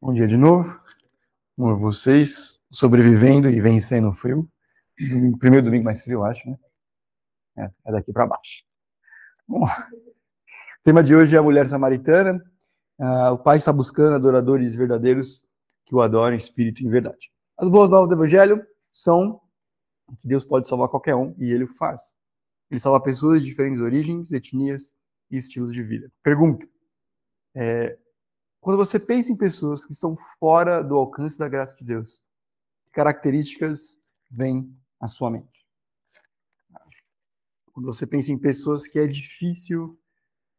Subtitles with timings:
[0.00, 0.78] Bom dia de novo.
[1.56, 2.60] Como vocês?
[2.70, 4.48] Sobrevivendo e vencendo o frio.
[4.98, 6.58] Domingo- primeiro domingo mais frio, acho, né?
[7.56, 8.62] É, é daqui para baixo.
[9.48, 12.42] Bom, o tema de hoje é a mulher samaritana.
[12.98, 15.42] Ah, o Pai está buscando adoradores verdadeiros
[15.84, 17.30] que o adorem em espírito e verdade.
[17.56, 19.40] As boas novas do Evangelho são
[20.18, 22.14] que Deus pode salvar qualquer um e Ele o faz.
[22.70, 24.94] Ele salva pessoas de diferentes origens, etnias
[25.30, 26.10] e estilos de vida.
[26.22, 26.66] Pergunta:
[27.54, 27.98] é,
[28.66, 32.20] quando você pensa em pessoas que estão fora do alcance da graça de Deus,
[32.90, 33.96] características
[34.28, 35.64] vêm à sua mente?
[37.72, 39.96] Quando você pensa em pessoas que é difícil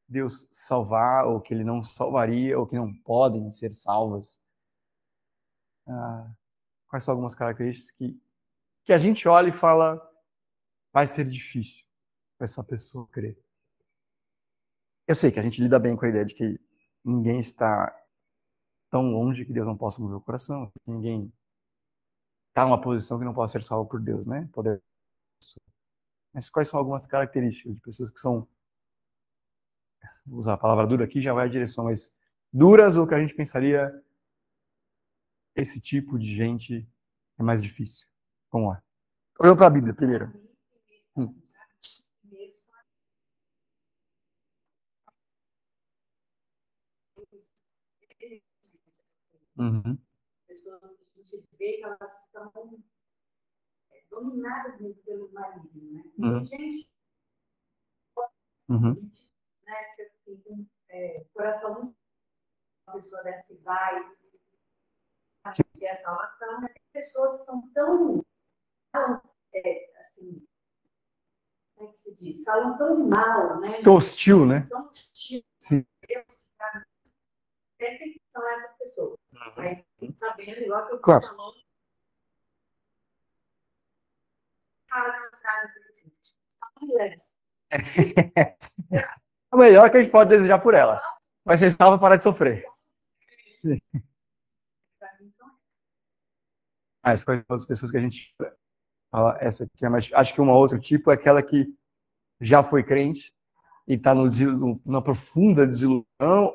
[0.07, 4.41] Deus salvar, ou que Ele não salvaria, ou que não podem ser salvas,
[5.85, 6.31] ah,
[6.87, 8.17] quais são algumas características que,
[8.85, 10.01] que a gente olha e fala,
[10.93, 11.85] vai ser difícil
[12.37, 13.37] para essa pessoa crer?
[15.05, 16.66] Eu sei que a gente lida bem com a ideia de que
[17.07, 17.95] ninguém está
[18.89, 21.31] tão longe que Deus não possa mover o coração, ninguém
[22.49, 24.49] está numa posição que não possa ser salvo por Deus, né?
[24.51, 24.81] Poder.
[26.33, 28.47] Mas quais são algumas características de pessoas que são,
[30.25, 32.13] vou usar a palavra dura aqui, já vai a direção, mas
[32.51, 33.89] duras ou que a gente pensaria
[35.55, 36.87] esse tipo de gente
[37.39, 38.07] é mais difícil?
[38.51, 38.83] Vamos lá.
[39.39, 40.33] Olhando para a Bíblia primeiro.
[41.15, 41.33] Hum.
[49.57, 49.97] Uhum.
[50.47, 52.83] pessoas que a gente vê que elas estão
[53.91, 56.03] é, dominadas mesmo pelo marido, né?
[56.17, 56.45] Uhum.
[56.45, 56.89] Gente,
[58.69, 59.09] Uhum.
[59.63, 61.95] né, assim, com é, coração
[62.85, 64.13] uma pessoa dessa vai
[65.43, 68.25] atingir a salvação, mas tem pessoas que são tão,
[68.91, 69.21] tão
[69.53, 70.45] é, assim,
[71.75, 72.43] como é que se diz?
[72.43, 73.81] Falam tão mal, né?
[73.83, 74.67] Tão hostil, né?
[74.69, 75.43] Tão hostil.
[75.59, 75.85] Sim.
[76.07, 76.43] Deus?
[77.79, 79.17] Sempre são essas pessoas.
[79.55, 81.27] Mas sabendo, igual que eu Claro.
[81.27, 81.67] falou, assim.
[88.91, 91.01] É o melhor que a gente pode desejar por ela.
[91.45, 92.65] Vai ser salva para de sofrer.
[93.55, 93.77] São
[97.03, 98.35] Ah, as quais são as pessoas que a gente
[99.11, 100.11] fala, essa aqui é mais.
[100.13, 101.73] Acho que uma outra tipo é aquela que
[102.41, 103.33] já foi crente
[103.87, 106.05] e está numa profunda desilusão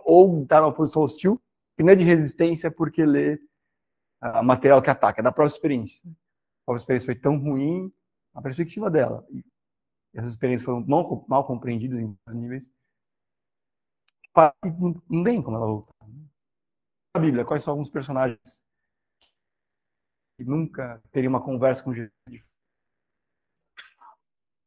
[0.05, 1.41] ou está numa posição hostil,
[1.77, 3.41] que não é de resistência porque lê
[4.21, 6.03] ah, material que ataca, é da própria experiência.
[6.07, 7.93] A própria experiência foi tão ruim,
[8.35, 9.27] a perspectiva dela.
[9.31, 9.45] E
[10.15, 12.73] essas experiências foram mal, mal compreendidas em vários níveis.
[15.09, 15.93] Não tem como ela voltar.
[17.15, 18.63] A Bíblia, quais são alguns personagens
[20.37, 22.13] que nunca teria uma conversa com Jesus.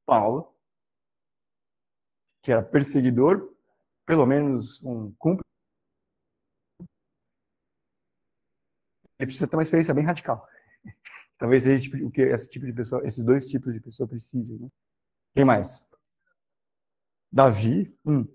[0.05, 0.54] Paulo,
[2.45, 3.51] que era perseguidor,
[4.05, 5.43] pelo menos um cúmplice.
[9.17, 10.47] Ele precisa ter uma experiência bem radical.
[11.39, 14.59] Talvez seja tipo- o que esse tipo de pessoa, esses dois tipos de pessoa precisem.
[14.59, 14.69] Né?
[15.33, 15.87] Quem mais?
[17.31, 17.97] Davi.
[18.05, 18.27] Hum.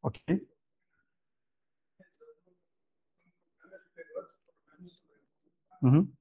[0.00, 0.20] Ok.
[5.82, 6.12] Uhum.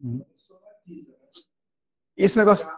[0.00, 0.24] Uhum.
[2.20, 2.68] Esse negócio.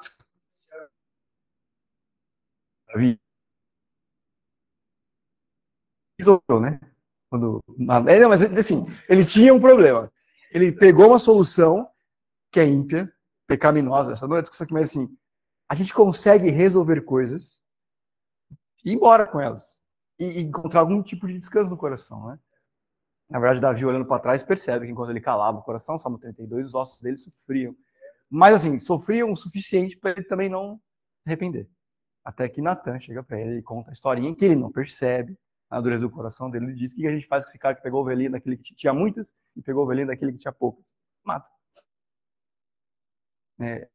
[2.86, 3.20] Davi.
[6.16, 6.80] Resolveu, né?
[7.28, 7.60] Quando,
[8.08, 10.12] é, não, mas assim, ele tinha um problema.
[10.52, 11.90] Ele pegou uma solução
[12.52, 13.12] que é ímpia,
[13.48, 14.12] pecaminosa.
[14.12, 15.08] Essa não é discussão aqui, mas assim,
[15.68, 17.60] a gente consegue resolver coisas
[18.84, 19.80] e ir embora com elas.
[20.20, 22.38] E, e encontrar algum tipo de descanso no coração, né?
[23.28, 26.66] Na verdade, Davi, olhando para trás, percebe que enquanto ele calava o coração, Salmo 32,
[26.66, 27.74] os ossos dele sofriam.
[28.34, 30.80] Mas, assim, sofriam o suficiente para ele também não
[31.26, 31.68] arrepender.
[32.24, 35.38] Até que Natan chega para ele e conta a historinha que ele não percebe,
[35.68, 36.66] a dureza do coração dele.
[36.66, 38.74] Ele diz: O que a gente faz com esse cara que pegou ovelhinha daquele que
[38.74, 40.94] tinha muitas e pegou ovelhinha daquele que tinha poucas?
[41.22, 41.46] Mata.
[43.60, 43.86] É,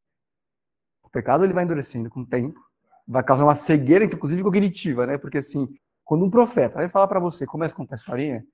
[1.02, 2.60] o pecado ele vai endurecendo com o tempo,
[3.08, 5.18] vai causar uma cegueira, inclusive cognitiva, né?
[5.18, 5.68] Porque, assim,
[6.04, 8.46] quando um profeta vai falar para você, começa a contar a historinha,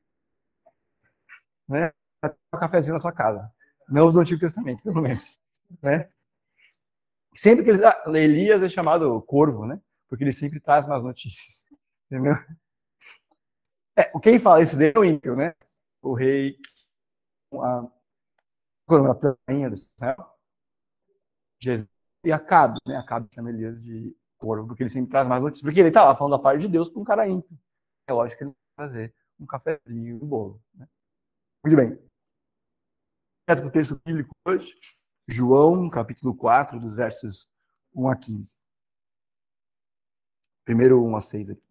[1.67, 1.91] né?
[2.21, 3.51] Vai ter um cafezinho na sua casa.
[3.89, 5.42] Não os do Antigo Testamento, pelo menos.
[5.81, 6.09] Né?
[7.33, 7.81] Sempre que eles.
[7.81, 9.81] Ah, Elias é chamado corvo, né?
[10.07, 11.65] Porque ele sempre traz más notícias.
[12.09, 12.35] Entendeu?
[13.95, 15.53] É, quem fala isso dele é o ímpio, né?
[16.01, 16.57] O rei.
[17.53, 17.87] A,
[18.89, 20.15] a rainha do céu.
[21.61, 21.89] Jesus,
[22.25, 22.97] e Acabe, né?
[22.97, 25.63] Acabe chama Elias de corvo, porque ele sempre traz mais notícias.
[25.63, 27.57] Porque ele tá falando da parte de Deus para um cara ímpio.
[28.07, 30.61] É lógico que ele vai trazer um cafezinho um bolo.
[30.73, 30.87] Né?
[31.63, 31.89] Muito bem.
[33.47, 34.73] Direto para o texto bíblico hoje,
[35.27, 37.49] João, capítulo 4, dos versos
[37.95, 38.57] 1 a 15.
[40.65, 41.61] Primeiro 1 a 6 aqui.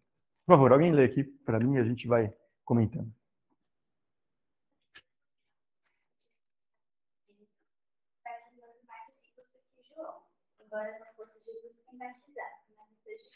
[0.45, 2.35] Por favor, alguém lê aqui para mim e a gente vai
[2.65, 3.13] comentando.
[10.59, 13.29] Embora não fosse Jesus quem batizasse, mas seja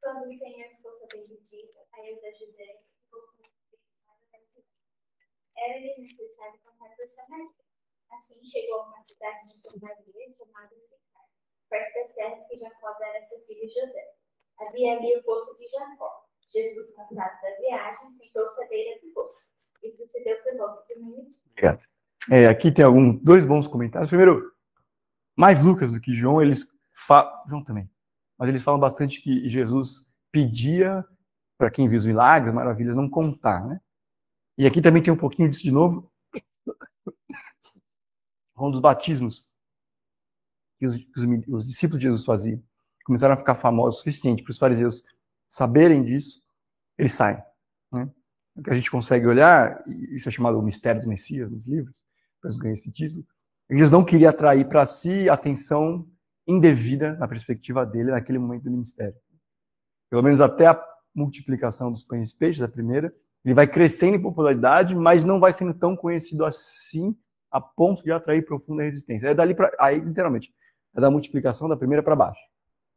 [0.00, 3.44] Quando o Senhor sabendo disso, saiu da Judéia e ficou com
[5.56, 7.65] Era-lhe necessário passar por Samaria.
[8.12, 11.26] Assim chegou a uma cidade de Samaria chamada Sicar,
[11.68, 14.14] perto das terras que Jacó dera a seu filho José.
[14.60, 16.26] Havia ali o poço de Jacó.
[16.50, 19.44] Jesus, cansado da viagem, sentou-se à beira do poço
[19.82, 21.40] e procedeu por volta do meio-dia.
[21.50, 21.82] Obrigado.
[22.30, 24.08] É, aqui tem algum, dois bons comentários.
[24.08, 24.52] Primeiro,
[25.36, 26.66] mais Lucas do que João, eles
[27.06, 27.90] falam, João também,
[28.38, 31.04] mas eles falam bastante que Jesus pedia
[31.58, 33.80] para quem viu os milagres, maravilhas, não contar, né?
[34.58, 36.10] E aqui também tem um pouquinho disso de novo.
[38.56, 39.48] Um dos batismos
[40.78, 42.62] que os, que os, os discípulos de Jesus faziam
[43.04, 45.02] começaram a ficar famosos o suficiente para os fariseus
[45.48, 46.42] saberem disso,
[46.98, 47.40] eles saem.
[47.92, 48.10] Né?
[48.56, 52.02] O que a gente consegue olhar, isso é chamado o mistério do Messias nos livros,
[52.34, 53.24] depois ganha esse título,
[53.68, 56.08] eles não queriam atrair para si atenção
[56.46, 59.16] indevida na perspectiva dele naquele momento do ministério.
[60.10, 63.14] Pelo menos até a multiplicação dos pães e peixes, a primeira,
[63.44, 67.16] ele vai crescendo em popularidade, mas não vai sendo tão conhecido assim
[67.56, 69.28] a ponto de atrair profunda resistência.
[69.28, 70.54] É dali para aí literalmente,
[70.94, 72.40] é da multiplicação da primeira para baixo.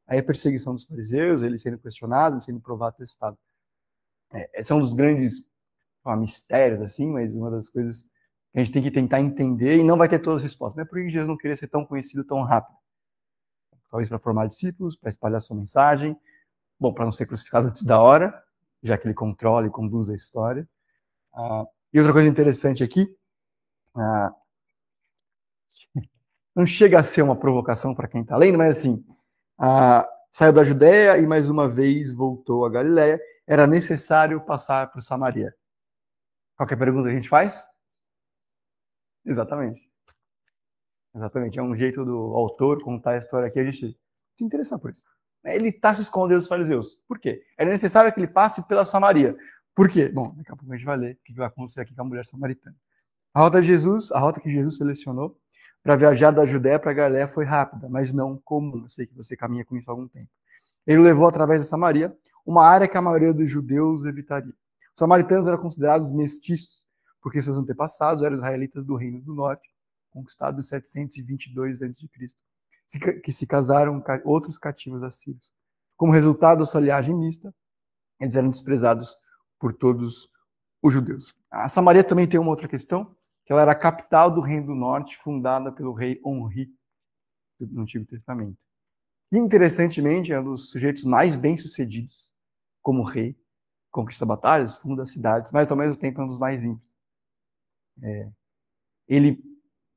[0.05, 3.37] Aí a perseguição dos fariseus, ele sendo questionado, ele sendo provado, testado.
[4.33, 5.47] É, é um dos grandes
[6.17, 8.01] mistérios, assim, mas uma das coisas
[8.51, 10.75] que a gente tem que tentar entender e não vai ter todas as respostas.
[10.75, 12.77] Não é porque Jesus não queria ser tão conhecido tão rápido.
[13.89, 16.17] Talvez para formar discípulos, para espalhar sua mensagem,
[16.79, 18.43] bom, para não ser crucificado antes da hora,
[18.83, 20.67] já que ele controla e conduz a história.
[21.33, 23.07] Ah, e outra coisa interessante aqui,
[23.95, 24.33] ah,
[26.59, 29.01] não chega a ser uma provocação para quem está lendo, mas assim,
[29.57, 33.17] ah, saiu da Judéia e mais uma vez voltou a Galiléia.
[33.47, 35.55] Era necessário passar por Samaria.
[36.57, 37.65] Qualquer pergunta a gente faz?
[39.25, 39.89] Exatamente.
[41.15, 41.57] Exatamente.
[41.57, 43.97] É um jeito do autor contar a história aqui, a gente
[44.35, 45.05] se interessar por isso.
[45.45, 46.99] Ele está se escondendo dos fariseus.
[47.07, 47.41] Por quê?
[47.57, 49.33] É necessário que ele passe pela Samaria.
[49.73, 50.09] Por quê?
[50.09, 52.05] Bom, daqui a pouco a gente vai ler o que vai acontecer aqui com a
[52.05, 52.75] mulher samaritana.
[53.33, 55.39] A rota de Jesus, a rota que Jesus selecionou,
[55.83, 58.83] para viajar da Judéia para Galiléia foi rápida, mas não comum.
[58.83, 60.29] Eu sei que você caminha com isso há algum tempo.
[60.85, 62.15] Ele levou através de Samaria,
[62.45, 64.53] uma área que a maioria dos judeus evitaria.
[64.93, 66.87] Os samaritanos eram considerados mestiços,
[67.21, 69.69] porque seus antepassados eram israelitas do Reino do Norte,
[70.09, 72.09] conquistados em 722 a.C.,
[73.21, 75.51] que se casaram com outros cativos assírios.
[75.95, 77.53] Como resultado da sua linhagem mista,
[78.19, 79.15] eles eram desprezados
[79.59, 80.29] por todos
[80.81, 81.35] os judeus.
[81.51, 83.15] A Samaria também tem uma outra questão,
[83.49, 86.71] que ela era a capital do Reino do Norte, fundada pelo rei Henri,
[87.59, 88.55] no Antigo Testamento.
[89.31, 92.31] E, interessantemente, é um dos sujeitos mais bem-sucedidos
[92.79, 93.35] como rei,
[93.89, 96.87] conquista batalhas, funda cidades, mas ao mesmo tempo é um dos mais ímpios.
[98.03, 98.29] É,
[99.07, 99.43] ele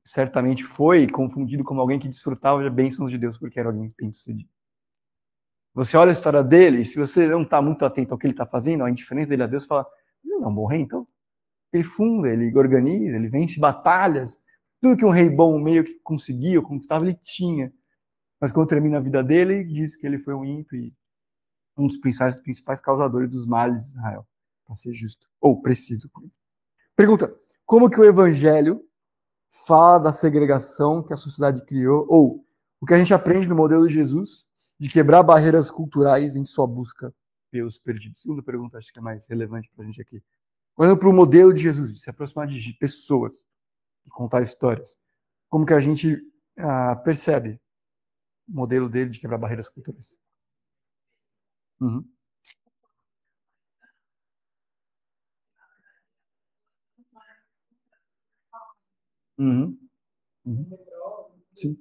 [0.03, 4.49] certamente foi confundido como alguém que desfrutava de bênçãos de Deus porque era alguém bem-sucedido.
[5.75, 8.33] Você olha a história dele, e se você não está muito atento ao que ele
[8.33, 9.85] está fazendo, a indiferença dele a Deus, fala,
[10.23, 11.07] não é bom rei, então?
[11.73, 14.39] Ele funda, ele organiza, ele vence batalhas.
[14.79, 17.73] Tudo que um rei bom meio que conseguia, conquistava, ele tinha.
[18.39, 20.93] Mas quando termina a vida dele, diz que ele foi um ímpio e
[21.77, 24.27] um dos principais, principais causadores dos males de Israel,
[24.65, 26.09] para ser justo, ou preciso.
[26.95, 28.83] Pergunta, como que o evangelho
[29.65, 32.45] fala da segregação que a sociedade criou, ou
[32.79, 34.45] o que a gente aprende no modelo de Jesus,
[34.79, 37.13] de quebrar barreiras culturais em sua busca
[37.49, 38.21] pelos perdidos?
[38.21, 40.21] Segunda pergunta, acho que é mais relevante para a gente aqui.
[40.75, 43.47] Olhando para o modelo de Jesus, de se aproximar de pessoas
[44.05, 44.97] e contar histórias,
[45.49, 46.19] como que a gente
[46.57, 47.61] ah, percebe
[48.47, 50.17] o modelo dele de quebrar barreiras culturais?
[51.79, 52.09] Uhum.
[59.37, 59.89] Uhum.
[60.45, 60.77] Uhum.
[61.55, 61.77] Sim.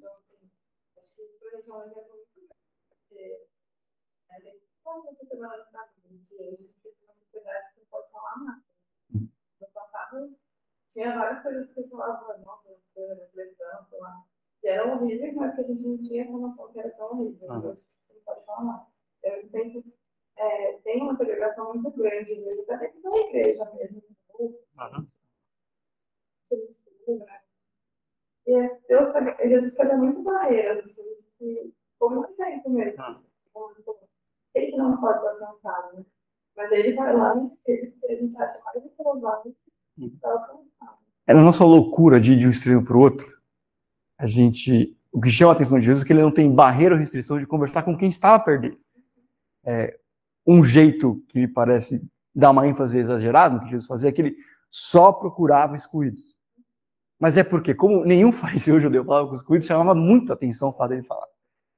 [10.92, 14.25] Tinha várias coisas que você falava, nossa, reflexão, sei lá,
[14.61, 17.49] que eram horríveis, mas que a gente não tinha essa noção que era tão horrível.
[17.49, 17.59] Uhum.
[17.59, 17.78] Então,
[18.11, 18.87] não pode falar.
[19.23, 19.85] Eu sempre
[20.37, 24.02] é, tem uma segregação muito grande, até dentro da igreja mesmo.
[24.38, 25.09] Uhum.
[27.09, 27.42] Né?
[28.47, 29.09] E Deus,
[29.40, 33.02] Jesus quebra muito barreiras, assim, como um exemplo mesmo.
[33.54, 33.75] Uhum.
[34.54, 36.04] Ele não pode ser alcançado, né?
[36.54, 37.35] Mas ele vai lá
[37.66, 39.57] e a gente acha mais improvável
[41.26, 43.26] é na nossa loucura de ir de um extremo para o outro,
[44.18, 46.94] a gente, o que chama a atenção de Jesus é que ele não tem barreira
[46.94, 48.78] ou restrição de conversar com quem estava perdido.
[49.64, 49.99] É,
[50.46, 52.02] um jeito que parece
[52.34, 54.37] dar uma ênfase exagerada no que Jesus fazia, é que ele
[54.70, 56.34] só procurava excluídos.
[57.20, 60.70] Mas é porque, como nenhum fariseu judeu falava com os excluídos, chamava muito a atenção
[60.70, 61.26] o fato dele falar.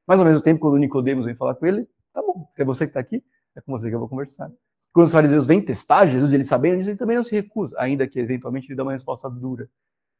[0.06, 2.90] Mas ao mesmo tempo, quando Nicodemos vem falar com ele, tá bom, é você que
[2.90, 3.22] está aqui,
[3.56, 4.50] é com você que eu vou conversar.
[4.94, 8.06] Quando os fariseus vêm testar Jesus, ele sabendo disso, ele também não se recusa, ainda
[8.06, 9.68] que eventualmente ele dê uma resposta dura.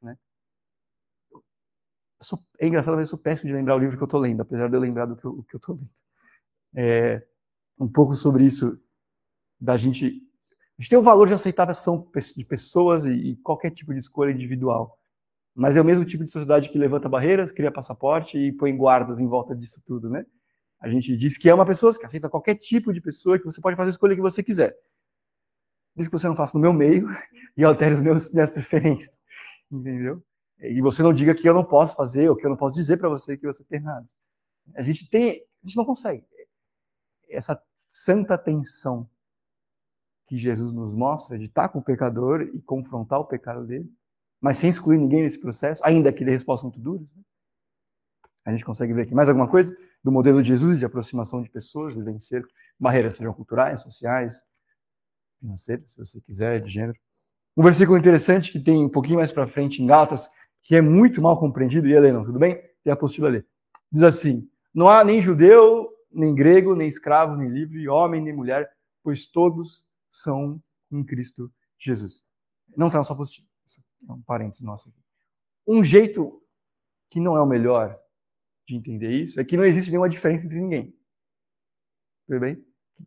[0.02, 0.18] Né?
[2.20, 4.40] Sou, é engraçado, mas eu sou péssimo de lembrar o livro que eu estou lendo,
[4.40, 5.88] apesar de eu lembrar do que eu estou lendo.
[6.74, 7.24] É,
[7.78, 8.76] um pouco sobre isso,
[9.60, 10.06] da gente.
[10.06, 14.32] A gente tem o valor de aceitação de pessoas e, e qualquer tipo de escolha
[14.32, 14.98] individual.
[15.54, 19.20] Mas é o mesmo tipo de sociedade que levanta barreiras, cria passaporte e põe guardas
[19.20, 20.26] em volta disso tudo, né?
[20.84, 23.58] A gente diz que é uma pessoa que aceita qualquer tipo de pessoa, que você
[23.58, 24.76] pode fazer a escolha que você quiser.
[25.96, 27.08] Diz que você não faça no meu meio
[27.56, 29.18] e altere meus minhas preferências,
[29.72, 30.22] entendeu?
[30.58, 32.98] E você não diga que eu não posso fazer ou que eu não posso dizer
[32.98, 34.06] para você que você tem nada.
[34.76, 36.22] A gente tem, a gente não consegue.
[37.30, 37.58] Essa
[37.90, 39.08] santa tensão
[40.26, 43.90] que Jesus nos mostra de estar com o pecador e confrontar o pecado dele,
[44.38, 47.08] mas sem excluir ninguém nesse processo, ainda que dê respostas muito duras.
[47.16, 47.22] Né?
[48.44, 51.48] A gente consegue ver aqui mais alguma coisa do modelo de Jesus de aproximação de
[51.48, 52.46] pessoas, de vencer
[52.78, 54.42] barreiras, sejam culturais, sociais,
[55.40, 56.98] financeiras, se você quiser, de gênero.
[57.56, 60.28] Um versículo interessante que tem um pouquinho mais para frente em Gálatas,
[60.62, 62.56] que é muito mal compreendido, e Helena, tudo bem?
[62.82, 63.44] Tem a apostila ali.
[63.90, 68.70] Diz assim: Não há nem judeu, nem grego, nem escravo, nem livre, homem, nem mulher,
[69.02, 72.24] pois todos são em Cristo Jesus.
[72.76, 73.46] Não está na sua apostila.
[74.08, 74.98] É um parênteses nosso aqui.
[75.66, 76.42] Um jeito
[77.08, 77.98] que não é o melhor
[78.66, 80.94] de entender isso é que não existe nenhuma diferença entre ninguém.
[82.26, 82.64] Tudo bem?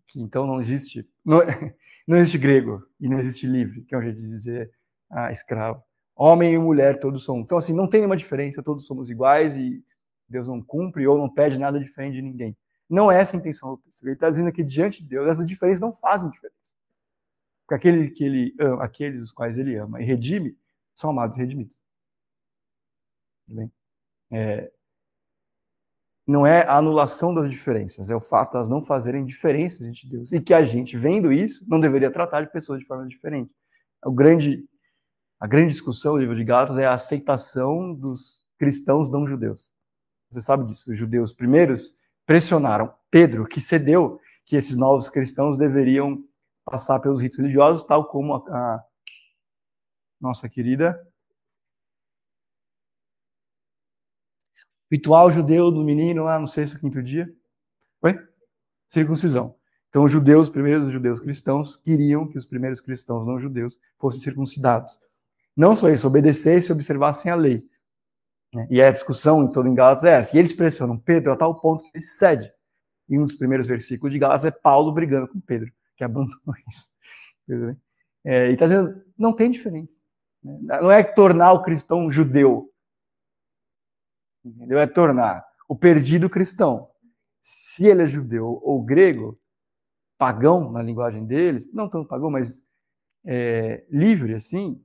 [0.08, 1.08] Que, então não existe.
[1.26, 1.40] Não,
[2.08, 4.72] não existe grego e não existe livre, que é um jeito de dizer
[5.10, 5.84] ah, escravo.
[6.16, 7.40] Homem e mulher, todos são.
[7.40, 9.84] Então, assim, não tem nenhuma diferença, todos somos iguais e
[10.28, 12.58] Deus não cumpre ou não pede nada diferente de ninguém.
[12.90, 14.04] Não é essa a intenção do texto.
[14.04, 16.76] Ele está dizendo que diante de Deus, essas diferenças não fazem diferença.
[17.66, 20.58] Porque aquele que ele ama, aqueles os quais ele ama e redime,
[20.96, 21.76] são amados e redimidos.
[23.46, 23.72] Tudo bem?
[24.32, 24.72] É,
[26.28, 30.10] não é a anulação das diferenças, é o fato de elas não fazerem diferença de
[30.10, 30.34] Deus.
[30.34, 33.50] E que a gente, vendo isso, não deveria tratar de pessoas de forma diferente.
[34.06, 34.68] O grande
[35.40, 39.72] a grande discussão do livro de Gálatas é a aceitação dos cristãos não judeus.
[40.32, 40.92] Você sabe disso.
[40.92, 46.24] Os judeus primeiros pressionaram Pedro, que cedeu que esses novos cristãos deveriam
[46.66, 48.84] passar pelos ritos religiosos, tal como a, a
[50.20, 51.07] nossa querida
[54.92, 57.32] ritual judeu do menino lá no sexto, quinto dia.
[58.02, 58.18] Oi?
[58.88, 59.56] Circuncisão.
[59.90, 64.22] Então, os judeus, os primeiros judeus cristãos, queriam que os primeiros cristãos não judeus fossem
[64.22, 65.00] circuncidados.
[65.56, 67.66] Não só isso, obedecessem e observassem a lei.
[68.54, 68.68] Né?
[68.70, 70.36] E a discussão em todo em Gálatas é essa.
[70.36, 72.52] E eles pressionam Pedro a tal ponto que ele cede.
[73.10, 76.90] E um dos primeiros versículos de Gálatas é Paulo brigando com Pedro, que abandonou isso.
[78.24, 80.00] É, e está dizendo, não tem diferença.
[80.44, 80.60] Né?
[80.82, 82.70] Não é tornar o cristão judeu.
[84.48, 84.80] Entendeu?
[84.80, 86.90] É tornar o perdido cristão.
[87.42, 89.40] Se ele é judeu ou grego,
[90.18, 92.66] pagão na linguagem deles, não tão pagão, mas
[93.26, 94.84] é, livre assim,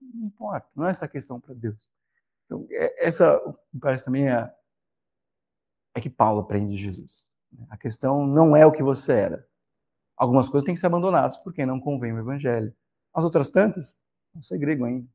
[0.00, 1.92] não importa, não é essa questão para Deus.
[2.46, 3.40] Então, é, essa
[3.80, 4.52] parece também é,
[5.94, 7.26] é que Paulo aprende de Jesus.
[7.52, 7.66] Né?
[7.70, 9.48] A questão não é o que você era.
[10.16, 12.74] Algumas coisas têm que ser abandonadas porque não convém o evangelho.
[13.14, 13.96] As outras tantas,
[14.34, 15.08] você é grego ainda,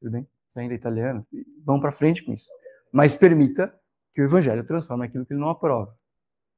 [0.00, 0.28] tudo bem?
[0.48, 1.26] Você ainda é italiano,
[1.64, 2.50] vão para frente com isso.
[2.92, 3.78] Mas permita
[4.14, 5.96] que o evangelho transforme aquilo que ele não aprova.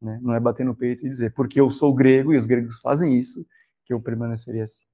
[0.01, 0.19] Né?
[0.23, 3.19] Não é bater no peito e dizer, porque eu sou grego e os gregos fazem
[3.19, 3.47] isso,
[3.85, 4.85] que eu permaneceria assim.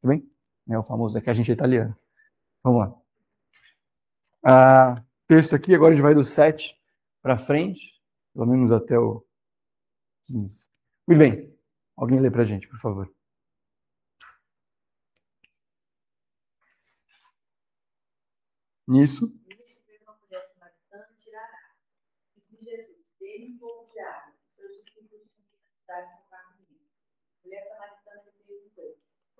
[0.00, 0.30] Tudo bem?
[0.68, 1.96] É o famoso é que a gente é italiano.
[2.62, 2.94] Vamos lá.
[4.42, 6.76] Ah, texto aqui, agora a gente vai do 7
[7.22, 8.00] para frente,
[8.34, 9.24] pelo menos até o
[10.26, 10.68] 15.
[11.06, 11.56] Muito bem.
[11.96, 13.12] Alguém lê para a gente, por favor.
[18.86, 19.39] Nisso.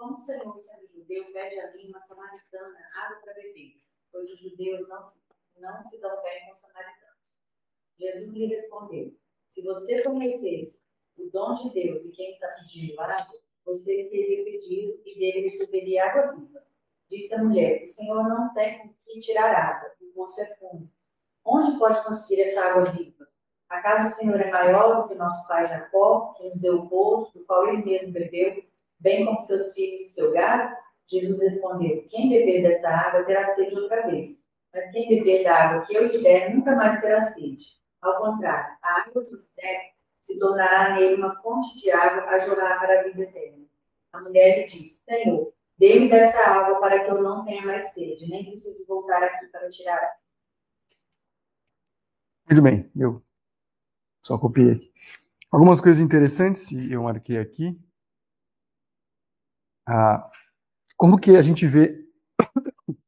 [0.01, 4.41] Como o Senhor, sendo judeu, pede a mim uma samaritana água para beber, pois os
[4.41, 5.21] judeus não se,
[5.59, 7.45] não se dão bem com os samaritanos.
[7.99, 9.15] Jesus lhe respondeu:
[9.47, 10.83] Se você conhecesse
[11.19, 16.07] o dom de Deus e quem está pedindo água, você teria pedido e dele receberia
[16.07, 16.67] água viva.
[17.11, 20.91] Disse a mulher: O Senhor não tem com que tirar água, o poço é fundo.
[21.45, 23.20] Onde pode conseguir essa água viva?
[23.71, 27.39] Acaso o Senhor é maior do que nosso pai Jacó, que nos deu o poço,
[27.39, 28.65] do qual ele mesmo bebeu
[28.99, 30.77] bem como seus filhos e seu gado?
[31.07, 35.87] Jesus respondeu: Quem beber dessa água terá sede outra vez, mas quem beber da água
[35.87, 37.65] que eu lhe der nunca mais terá sede.
[38.03, 42.39] Ao contrário, a água que lhe der se tornará nele uma fonte de água a
[42.41, 43.67] jorrar para a vida eterna.
[44.13, 48.29] A mulher lhe disse: Senhor, dê-me dessa água para que eu não tenha mais sede,
[48.29, 50.19] nem precise voltar aqui para tirar.
[52.49, 53.23] Muito bem, eu
[54.23, 54.93] só copiei aqui.
[55.51, 57.79] Algumas coisas interessantes, eu marquei aqui.
[59.87, 60.31] Ah,
[60.97, 62.07] como que a gente vê,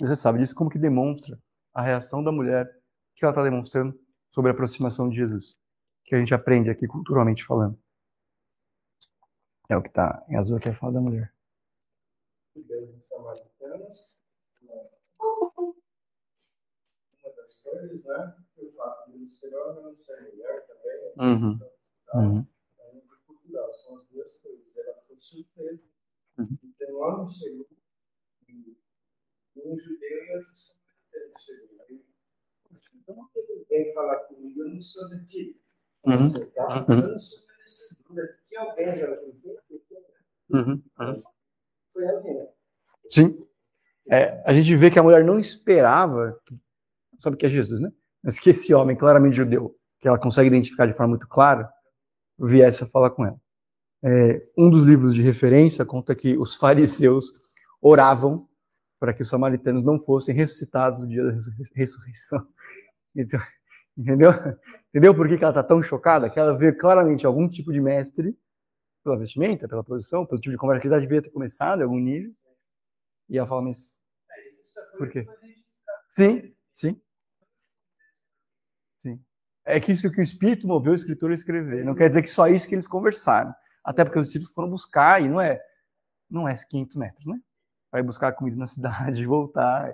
[0.00, 1.40] você sabe disso, como que demonstra
[1.72, 2.66] a reação da mulher
[3.14, 3.98] que ela está demonstrando
[4.28, 5.56] sobre a aproximação de Jesus,
[6.04, 7.78] que a gente aprende aqui culturalmente falando.
[9.68, 11.32] É o que está em azul aqui é a fala da mulher.
[13.12, 13.34] Uma
[17.50, 18.36] das coisas, né?
[18.58, 21.12] O fato de ser homem não ser mulher também.
[21.18, 21.58] Uhum.
[21.58, 22.18] Tá?
[22.18, 22.46] Uhum.
[22.78, 24.76] É cultural, são as duas coisas.
[24.76, 25.82] Ela ficou surpresa.
[26.38, 26.58] Uhum.
[26.62, 27.66] Então, um homem chegou,
[29.56, 31.80] um judeu e outro samaritano.
[31.88, 32.04] Aí,
[32.94, 35.60] Então, ele vem falar comigo, eu não sou de ti.
[36.06, 36.30] Uhum.
[36.30, 36.86] Você tá?
[36.88, 37.00] Uhum.
[37.00, 38.38] Eu não sou merecedora.
[38.48, 39.60] Tinha alguém já junto?
[40.52, 40.82] Uhum.
[41.00, 41.22] Uhum.
[41.92, 42.48] Foi alguém.
[43.08, 43.46] Sim.
[44.08, 46.58] É, a gente vê que a mulher não esperava, que-
[47.20, 47.90] sabe que é Jesus, né?
[48.22, 51.70] Mas que esse homem, claramente judeu, que ela consegue identificar de forma muito clara,
[52.38, 53.40] viesse a falar com ela.
[54.02, 57.26] É, um dos livros de referência conta que os fariseus
[57.82, 58.48] oravam
[58.98, 62.46] para que os samaritanos não fossem ressuscitados no dia da ressurrei- ressurreição.
[63.16, 63.40] Então,
[63.98, 64.30] entendeu?
[64.90, 66.30] Entendeu por que que ela está tão chocada?
[66.30, 68.38] Que ela vê claramente algum tipo de mestre,
[69.02, 71.98] pela vestimenta, pela posição, pelo tipo de conversa que já devia ter começado em algum
[71.98, 72.30] nível,
[73.28, 74.00] e ela fala, mas
[74.96, 75.26] Por quê?
[76.16, 77.00] Sim, sim.
[79.64, 81.84] É que isso que o Espírito moveu o escritor a escrever.
[81.84, 83.54] Não quer dizer que só isso que eles conversaram.
[83.84, 85.60] Até porque os discípulos foram buscar, e não é,
[86.30, 87.38] não é 500 metros, né?
[87.90, 89.88] Vai buscar comida na cidade, voltar.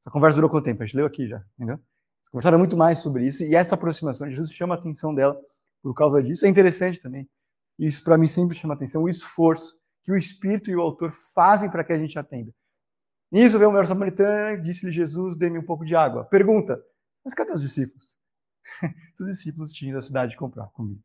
[0.00, 0.82] Essa conversa durou quanto tempo?
[0.82, 1.76] A gente leu aqui já, entendeu?
[1.76, 5.38] Eles conversaram muito mais sobre isso, e essa aproximação de Jesus chama a atenção dela
[5.82, 6.46] por causa disso.
[6.46, 7.28] É interessante também.
[7.78, 11.12] Isso para mim sempre chama a atenção, o esforço que o Espírito e o autor
[11.34, 12.52] fazem para que a gente atenda.
[13.30, 16.24] Nisso veio o melhor samaritano, disse-lhe Jesus, dê-me um pouco de água.
[16.24, 16.82] Pergunta,
[17.24, 18.16] mas cadê os discípulos?
[19.18, 21.00] os discípulos tinham à cidade comprar comida.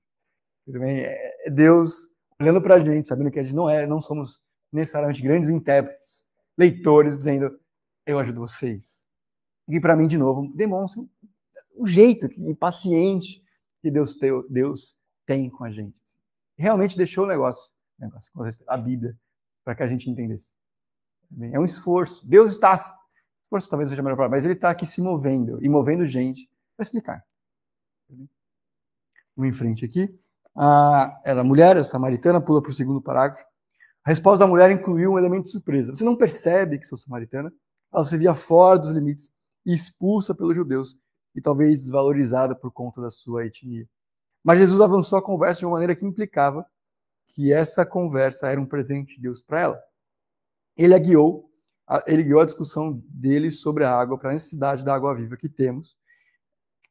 [0.66, 1.02] Tudo bem?
[1.02, 2.08] É Deus
[2.40, 6.26] olhando para a gente, sabendo que a gente não é, não somos necessariamente grandes intérpretes,
[6.58, 7.58] leitores, dizendo,
[8.06, 9.06] eu ajudo vocês.
[9.68, 11.04] E para mim, de novo, demonstra
[11.76, 13.44] o jeito que, paciente
[13.82, 16.02] que Deus tem, Deus tem com a gente.
[16.58, 18.32] Realmente deixou o negócio, negócio
[18.68, 19.18] à Bíblia,
[19.64, 20.54] para que a gente entendesse.
[21.52, 22.28] É um esforço.
[22.28, 22.76] Deus está.
[23.44, 26.50] Esforço talvez seja a melhor palavra, mas ele está aqui se movendo e movendo gente
[26.76, 27.26] para explicar.
[29.36, 30.14] Vamos em frente aqui.
[30.56, 33.44] Ah, era mulher, a samaritana, pula para o segundo parágrafo.
[34.04, 35.94] A resposta da mulher incluiu um elemento de surpresa.
[35.94, 37.52] Você não percebe que sou samaritana?
[37.94, 39.34] Ela se via fora dos limites
[39.66, 40.96] expulsa pelos judeus
[41.34, 43.90] e talvez desvalorizada por conta da sua etnia.
[44.44, 46.66] Mas Jesus avançou a conversa de uma maneira que implicava
[47.30, 49.84] que essa conversa era um presente de Deus para ela.
[50.78, 51.50] Ele a guiou,
[52.06, 55.50] ele guiou a discussão dele sobre a água para a necessidade da água viva que
[55.50, 55.98] temos,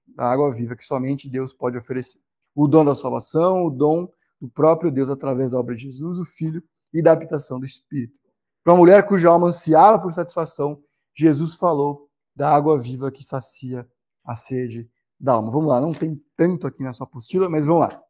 [0.09, 2.24] da água viva que somente Deus pode oferecer.
[2.55, 4.09] O dom da salvação, o dom
[4.41, 6.63] do próprio Deus através da obra de Jesus, o Filho
[6.93, 8.15] e da habitação do Espírito.
[8.63, 10.83] Para uma mulher cuja alma ansiava por satisfação,
[11.15, 13.89] Jesus falou da água viva que sacia
[14.25, 14.89] a sede
[15.19, 15.51] da alma.
[15.51, 18.03] Vamos lá, não tem tanto aqui na sua apostila, mas vamos lá.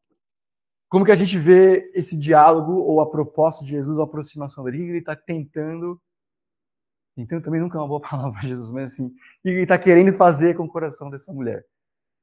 [0.89, 4.77] Como que a gente vê esse diálogo ou a proposta de Jesus, a aproximação dele?
[4.77, 6.01] O que ele está tentando?
[7.17, 10.13] Tentando também nunca é uma boa palavra Jesus, mas assim, o que ele está querendo
[10.17, 11.67] fazer com o coração dessa mulher?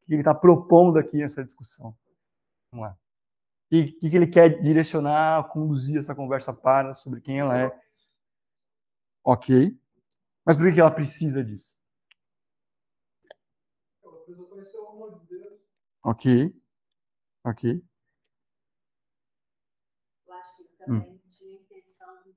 [0.03, 1.95] O que ele está propondo aqui nessa discussão?
[2.71, 2.97] Vamos lá.
[3.69, 7.81] E o que ele quer direcionar, conduzir essa conversa para sobre quem ela é?
[9.23, 9.77] Ok.
[10.45, 11.77] Mas por que ela precisa disso?
[16.03, 16.53] Ok.
[17.43, 17.83] Ok.
[20.27, 22.31] Eu acho que também tinha a intenção de,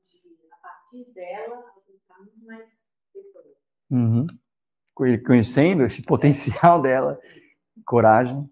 [0.53, 2.71] a partir dela, ficar muito mais
[3.15, 3.47] depois.
[3.91, 4.27] Uhum.
[4.95, 7.19] Conhecendo esse potencial dela,
[7.85, 8.51] coragem,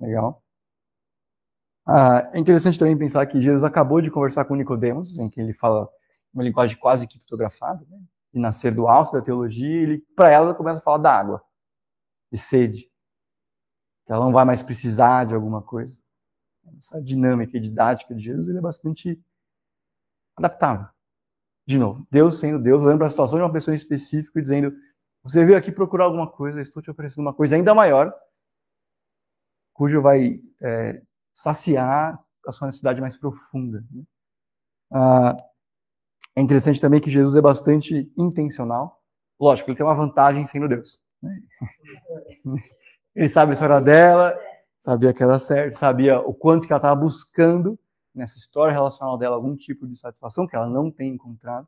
[0.00, 0.45] legal.
[1.86, 5.52] Ah, é interessante também pensar que Jesus acabou de conversar com Nicodemos, em que ele
[5.52, 5.88] fala
[6.34, 7.98] uma linguagem quase criptografada, né?
[8.34, 11.42] e nascer do alto da teologia, ele, para ela, começa a falar da água,
[12.30, 12.90] de sede,
[14.04, 15.98] que ela não vai mais precisar de alguma coisa.
[16.76, 19.18] Essa dinâmica e didática de Jesus ele é bastante
[20.36, 20.88] adaptável.
[21.64, 24.76] De novo, Deus sendo Deus, lembra a situação de uma pessoa em específico e dizendo:
[25.22, 28.12] Você veio aqui procurar alguma coisa, eu estou te oferecendo uma coisa ainda maior,
[29.72, 31.02] cujo vai é,
[31.36, 33.84] saciar a sua necessidade mais profunda.
[33.90, 34.02] Né?
[34.90, 35.36] Ah,
[36.34, 39.02] é interessante também que Jesus é bastante intencional.
[39.38, 40.98] Lógico, ele tem uma vantagem sendo Deus.
[41.22, 41.38] Né?
[43.14, 44.38] Ele sabe a história dela,
[44.78, 47.78] sabia que era certo, sabia o quanto que ela estava buscando
[48.14, 51.66] nessa história relacional dela algum tipo de satisfação que ela não tem encontrado.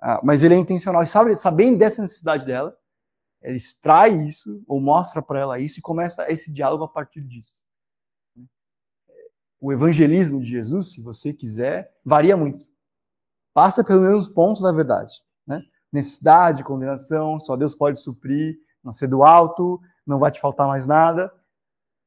[0.00, 2.76] Ah, mas ele é intencional e sabe, sabendo dessa necessidade dela,
[3.42, 7.67] ele extrai isso ou mostra para ela isso e começa esse diálogo a partir disso.
[9.60, 12.66] O evangelismo de Jesus, se você quiser, varia muito.
[13.52, 15.12] Passa pelo menos pontos da verdade.
[15.46, 15.62] Né?
[15.92, 21.30] Necessidade, condenação, só Deus pode suprir, nascer do alto, não vai te faltar mais nada.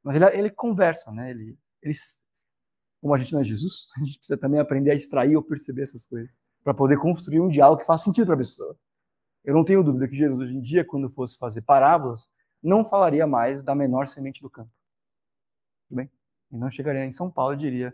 [0.03, 1.31] Mas ele, ele conversa, né?
[1.31, 1.93] Ele, ele,
[3.01, 5.83] como a gente não é Jesus, a gente precisa também aprender a extrair ou perceber
[5.83, 6.29] essas coisas
[6.63, 8.77] para poder construir um diálogo que faça sentido para a pessoa.
[9.43, 12.29] Eu não tenho dúvida que Jesus, hoje em dia, quando fosse fazer parábolas,
[12.61, 14.71] não falaria mais da menor semente do campo.
[15.87, 16.11] Tudo bem?
[16.51, 17.93] E não chegaria em São Paulo e diria: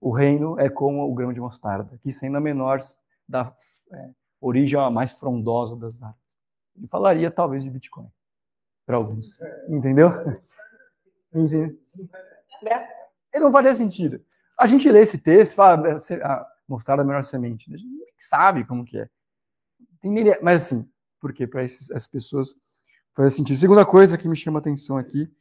[0.00, 2.80] o reino é como o grão de mostarda, que sendo a menor
[3.28, 3.54] da
[3.92, 6.22] é, origem a mais frondosa das árvores.
[6.76, 8.10] Ele falaria talvez de Bitcoin
[8.84, 9.38] para alguns.
[9.68, 10.10] Entendeu?
[11.32, 11.78] Entendeu?
[13.32, 14.22] Ele não faria sentido.
[14.58, 17.72] A gente lê esse texto, fala, ah, mostrar a melhor semente.
[17.72, 19.08] A gente sabe como que é.
[20.42, 20.88] Mas assim,
[21.20, 22.54] porque para essas pessoas
[23.14, 23.58] faz sentido.
[23.58, 25.32] Segunda coisa que me chama a atenção aqui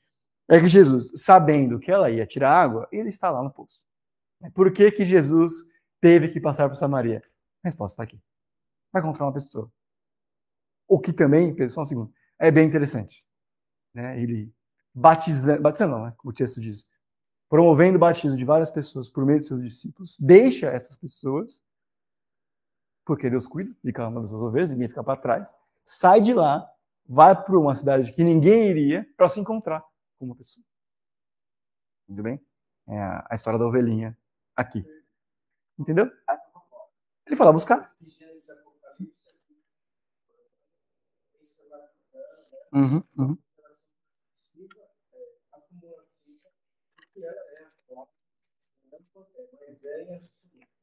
[0.53, 3.85] é que Jesus, sabendo que ela ia tirar água, ele está lá no poço.
[4.53, 5.51] Por que, que Jesus
[6.01, 7.23] teve que passar por Samaria?
[7.63, 8.21] A resposta está aqui.
[8.91, 9.71] Vai encontrar uma pessoa.
[10.87, 13.25] O que também, só um segundo, é bem interessante.
[13.93, 14.21] Né?
[14.21, 14.53] Ele
[14.93, 16.13] batizando, batizando não, né?
[16.23, 16.87] o texto diz,
[17.49, 21.63] promovendo o batismo de várias pessoas por meio de seus discípulos, deixa essas pessoas,
[23.05, 26.33] porque Deus cuida de cada uma das suas ovelhas, ninguém fica para trás, sai de
[26.33, 26.69] lá,
[27.07, 29.83] vai para uma cidade que ninguém iria para se encontrar
[30.23, 30.65] com uma pessoa.
[32.07, 32.39] Tudo bem?
[32.87, 32.97] É
[33.29, 34.17] a história da ovelhinha
[34.55, 34.85] aqui.
[35.77, 36.09] Entendeu?
[37.25, 37.93] Ele fala buscar.
[42.73, 43.37] Uhum, uhum.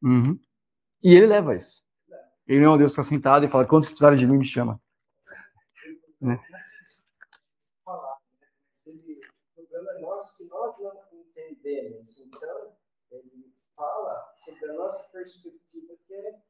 [0.03, 0.41] Uhum.
[1.03, 1.85] E ele leva isso.
[2.47, 4.39] Ele não é um Deus que está sentado e fala: quando vocês precisarem de mim,
[4.39, 4.81] me chama.
[6.21, 6.39] Né?
[7.87, 8.03] O
[9.55, 10.91] problema é nosso que nós não
[11.65, 12.75] Então,
[13.11, 16.41] ele fala sobre a nossa perspectiva que é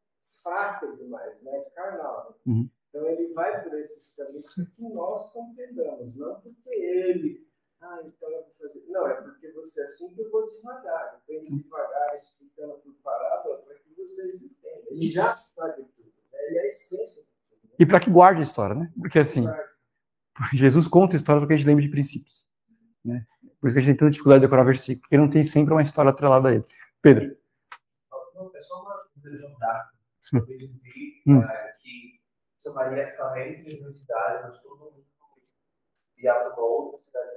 [0.42, 1.60] fraca demais, né?
[1.74, 2.38] carnal.
[2.46, 2.68] Uhum.
[2.88, 8.28] Então, ele vai por esses caminhos para que nós compreendamos, não porque ele ah, então
[8.30, 8.84] eu vou fazer.
[8.88, 11.22] Não, é porque você é assim que eu vou devagar.
[11.28, 14.84] Eu venho devagar explicando por parábola para que vocês entendam.
[14.90, 16.12] Ele já sabe tudo.
[16.30, 16.38] Né?
[16.46, 17.70] Ele é a essência de tudo.
[17.70, 17.76] Né?
[17.78, 18.92] E para que guarde a história, né?
[18.98, 19.46] Porque assim,
[20.52, 22.46] Jesus conta a história para que a gente lembre de princípios.
[23.02, 23.26] Né?
[23.60, 25.74] Por isso que a gente tem tanta dificuldade de decorar versículo, porque não tem sempre
[25.74, 26.64] uma história atrelada a ele.
[27.02, 27.36] Pedro.
[28.34, 29.88] Não, é só uma curiosidade.
[30.32, 31.38] Eu vi hum.
[31.38, 31.42] uh,
[31.78, 32.20] que
[32.58, 33.14] Samaria
[33.66, 35.04] identidade, mas todo mundo
[36.18, 37.30] e abre uma outra cidade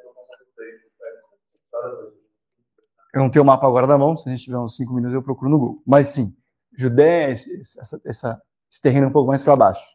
[3.14, 5.14] eu não tenho o mapa agora da mão, se a gente tiver uns 5 minutos
[5.14, 5.84] eu procuro no Google.
[5.86, 6.36] Mas sim,
[6.76, 9.86] Judéia, essa, essa, esse terreno é um pouco mais para baixo.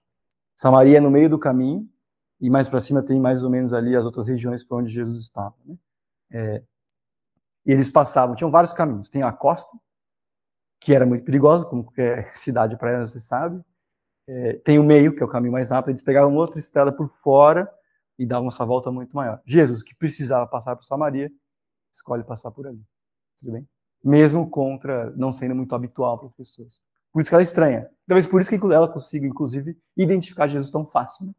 [0.54, 1.88] Samaria é no meio do caminho,
[2.40, 5.18] e mais para cima tem mais ou menos ali as outras regiões para onde Jesus
[5.18, 5.54] estava.
[5.64, 5.76] Né?
[6.30, 6.62] É,
[7.64, 9.08] eles passavam, tinham vários caminhos.
[9.08, 9.76] Tem a costa,
[10.80, 13.62] que era muito perigosa, como qualquer cidade praia, você sabe.
[14.26, 15.90] É, tem o meio, que é o caminho mais rápido.
[15.90, 17.70] Eles pegavam outra estrada por fora
[18.18, 19.40] e davam essa volta muito maior.
[19.46, 21.30] Jesus, que precisava passar por Samaria,
[21.92, 22.82] escolhe passar por ali.
[23.38, 23.68] Tudo bem?
[24.04, 26.80] Mesmo contra não sendo muito habitual para as pessoas.
[27.12, 27.90] Por isso que ela é estranha.
[28.06, 31.26] Talvez por isso que ela consiga, inclusive, identificar Jesus tão fácil.
[31.26, 31.32] Né?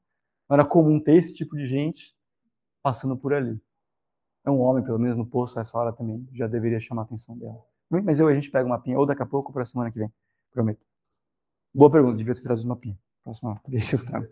[0.49, 2.15] Não era comum ter esse tipo de gente
[2.81, 3.59] passando por ali.
[4.45, 7.05] É um homem, pelo menos no poço, a essa hora também já deveria chamar a
[7.05, 7.61] atenção dela.
[7.89, 9.99] Mas eu a gente pega uma pinha, ou daqui a pouco, para a semana que
[9.99, 10.11] vem.
[10.51, 10.85] Prometo.
[11.73, 12.97] Boa pergunta, devia ter trazido uma pinha.
[13.23, 14.27] Próxima vez eu trago.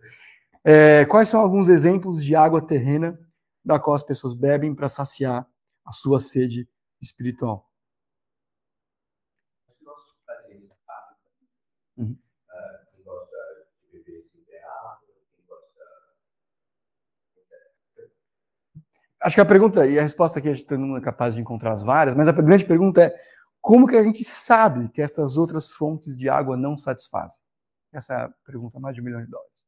[0.64, 3.20] É, quais são alguns exemplos de água terrena
[3.64, 5.48] da qual as pessoas bebem para saciar
[5.86, 6.68] a sua sede
[7.02, 7.70] espiritual?
[11.98, 12.18] Uhum.
[19.28, 21.74] Acho que a pergunta, e a resposta aqui a gente não é capaz de encontrar
[21.74, 23.14] as várias, mas a grande pergunta é
[23.60, 27.38] como que a gente sabe que essas outras fontes de água não satisfazem?
[27.92, 29.68] Essa é a pergunta mais de um milhão de dólares.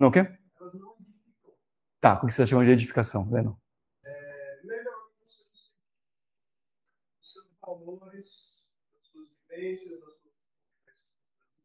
[0.00, 0.26] Não o quê?
[2.00, 3.60] Tá, o que você chama de edificação, Leno?
[4.02, 5.52] É, melhor os
[7.20, 10.14] seus valores, as suas vivências, as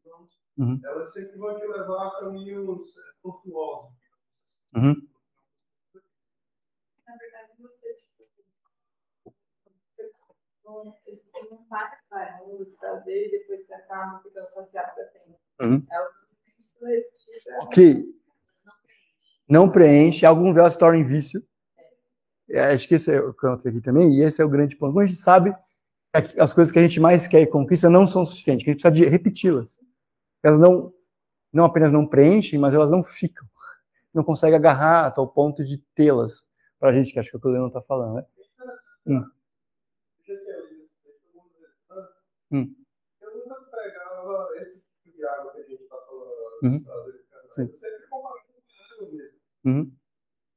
[0.03, 0.81] suas uhum.
[0.83, 3.95] elas sempre vão te levar a caminhos é, tortuosos.
[4.75, 5.07] Uhum.
[7.07, 8.27] Na verdade, você, tipo,
[10.67, 10.93] um
[13.29, 15.39] depois ficando saciado para tempo.
[15.61, 15.85] Uhum.
[15.91, 18.17] É o que que
[19.49, 21.41] não preenche, algum delas se torna em vício.
[22.49, 24.93] é, acho que esse é o canto aqui também, e esse é o grande ponto.
[24.93, 25.55] Quando a gente sabe
[26.21, 28.73] que as coisas que a gente mais quer e conquista não são suficientes, que a
[28.73, 29.79] gente precisa de repeti-las.
[30.43, 30.93] Elas não,
[31.51, 33.47] não apenas não preenchem, mas elas não ficam.
[34.13, 36.45] Não consegue agarrar a tal ponto de tê-las
[36.79, 38.25] para a gente, que acho que é o que o Leandro está falando, né?
[39.05, 39.25] Hum.
[42.51, 42.75] Hum.
[43.21, 46.27] Eu nunca pregava esse tipo de água que a gente está falando.
[46.63, 46.85] Uhum.
[47.51, 47.61] Sim.
[47.61, 49.39] Eu sempre comparava com água mesmo.
[49.65, 49.91] Uhum.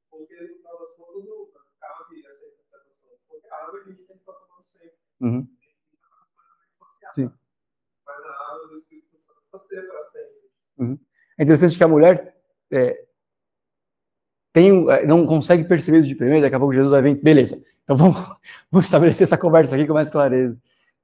[0.09, 1.47] Porque no final das contas não
[1.79, 3.09] cabe essa interpretação.
[3.27, 4.97] Porque a água a gente tem que estar tomando sempre.
[5.21, 5.47] Uhum.
[7.13, 7.31] Sim.
[8.05, 10.51] Mas a água do Espírito Santo serve para sempre.
[10.77, 10.99] Uhum.
[11.37, 13.05] É interessante que a mulher é,
[14.53, 17.61] tem, é, não consegue perceber isso de primeiro, daqui a pouco Jesus vai vir, beleza,
[17.83, 18.17] então vamos,
[18.71, 20.57] vamos estabelecer essa conversa aqui com mais clareza.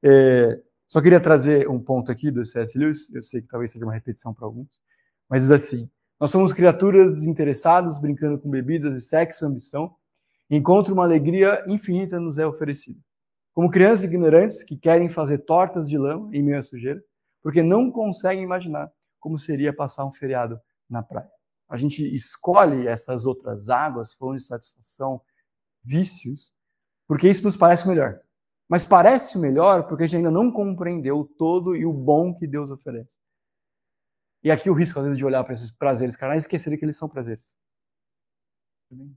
[0.04, 2.78] É, só queria trazer um ponto aqui do C.S.
[2.78, 4.70] Lewis, eu sei que talvez seja uma repetição para alguns,
[5.30, 9.94] mas diz assim, nós somos criaturas desinteressadas, brincando com bebidas e sexo e ambição,
[10.50, 13.00] e encontro uma alegria infinita nos é oferecida.
[13.54, 17.04] Como crianças ignorantes que querem fazer tortas de lama em meio à sujeira,
[17.44, 21.30] porque não conseguem imaginar como seria passar um feriado na praia.
[21.68, 25.22] A gente escolhe essas outras águas, fontes de satisfação,
[25.84, 26.54] vícios,
[27.06, 28.22] porque isso nos parece melhor.
[28.70, 32.46] Mas parece melhor porque a gente ainda não compreendeu o todo e o bom que
[32.46, 33.16] Deus oferece.
[34.44, 36.86] E aqui o risco, às vezes, de olhar para esses prazeres carnais e esquecer que
[36.86, 37.56] eles são prazeres.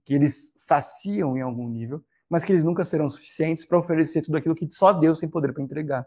[0.04, 4.36] Que eles saciam em algum nível, mas que eles nunca serão suficientes para oferecer tudo
[4.36, 6.06] aquilo que só Deus tem poder para entregar.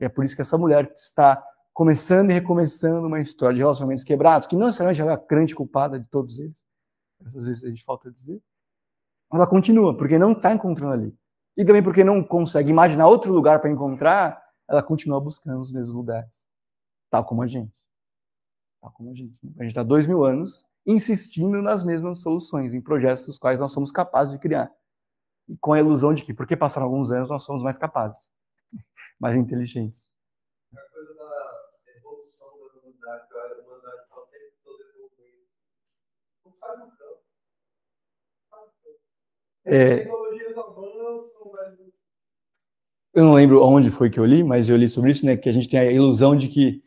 [0.00, 4.04] E é por isso que essa mulher está começando e recomeçando uma história de relacionamentos
[4.04, 6.64] quebrados, que não é a grande culpada de todos eles,
[7.24, 8.40] às vezes a gente falta dizer,
[9.30, 11.16] mas ela continua, porque não está encontrando ali.
[11.56, 15.94] E também porque não consegue imaginar outro lugar para encontrar, ela continua buscando os mesmos
[15.94, 16.48] lugares,
[17.10, 17.72] tal como a gente.
[18.80, 19.34] Tal como a gente.
[19.58, 23.72] A gente está dois mil anos insistindo nas mesmas soluções, em projetos dos quais nós
[23.72, 24.72] somos capazes de criar.
[25.48, 28.30] E com a ilusão de que, porque passaram alguns anos, nós somos mais capazes,
[29.20, 30.08] mais inteligentes.
[30.72, 35.46] A coisa da evolução da humanidade, cara, a humanidade está o tempo todo evoluindo.
[36.44, 37.22] Não do campo.
[39.64, 40.08] É,
[43.14, 45.36] eu não lembro onde foi que eu li, mas eu li sobre isso, né?
[45.36, 46.82] Que a gente tem a ilusão de que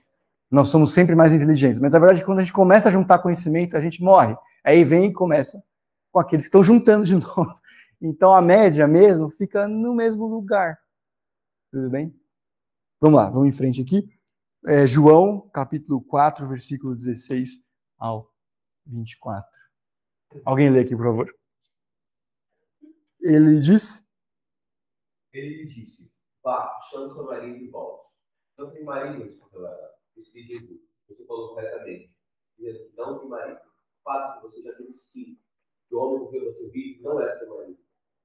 [0.50, 1.80] nós somos sempre mais inteligentes.
[1.80, 4.36] Mas na verdade, quando a gente começa a juntar conhecimento, a gente morre.
[4.64, 5.64] Aí vem e começa
[6.12, 7.54] com aqueles que estão juntando de novo.
[8.02, 10.80] Então a média mesmo fica no mesmo lugar.
[11.72, 12.14] Tudo bem?
[13.00, 14.10] Vamos lá, vamos em frente aqui.
[14.66, 17.60] É, João, capítulo 4, versículo 16
[18.00, 18.32] ao
[18.88, 19.48] 24.
[20.44, 21.36] Alguém lê aqui, por favor.
[23.22, 24.05] Ele diz:
[25.36, 26.10] Ele lhe disse:
[26.42, 28.10] Vá, chame seu marido e volte.
[28.58, 29.94] Não tem marido, respondeu ela.
[30.16, 32.16] Disse Jesus: Você falou corretamente.
[32.56, 33.60] Que não tem marido.
[33.60, 35.42] O fato que você já teve cinco.
[35.90, 37.80] Que o homem com quem você vive não é seu marido.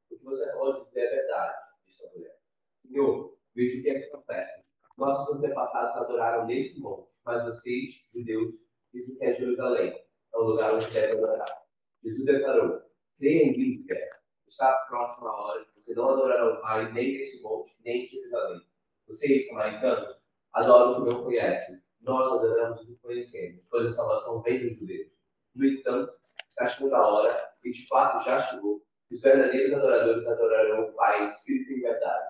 [0.08, 2.38] O que você pode dizer é verdade, disse a mulher.
[2.82, 4.64] Senhor, vejo que é que acontece.
[4.96, 8.54] Nossos antepassados adoraram nesse monte, mas vocês, judeus,
[8.92, 9.92] dizem que é Jerusalém,
[10.32, 11.62] é o lugar onde deve adorar.
[12.02, 12.82] Jesus declarou:
[13.18, 14.20] Creia em mim, mulher.
[14.46, 18.60] Está próxima a hora não adorará o Pai nem nesse monte, nem em Jerusalém.
[19.06, 20.16] Vocês, samaritanos,
[20.52, 21.80] adoram o que não conhecem.
[22.00, 25.10] Nós adoramos o que conhecemos, pois a salvação vem dos judeus.
[25.54, 26.12] No entanto,
[26.48, 30.92] está chegando a hora, e de fato já chegou, que os verdadeiros adoradores adorarão o
[30.92, 32.28] Pai em espírito e em verdade.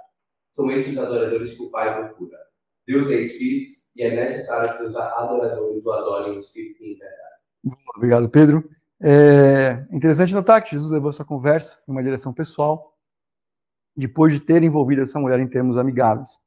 [0.52, 2.38] São esses os adoradores que o Pai procura.
[2.86, 6.98] Deus é espírito e é necessário que os adoradores o adorem em espírito e em
[6.98, 7.34] verdade.
[7.96, 8.68] Obrigado, Pedro.
[9.02, 12.94] É interessante notar que Jesus levou essa conversa em uma direção pessoal,
[14.00, 16.38] depois de ter envolvido essa mulher em termos amigáveis.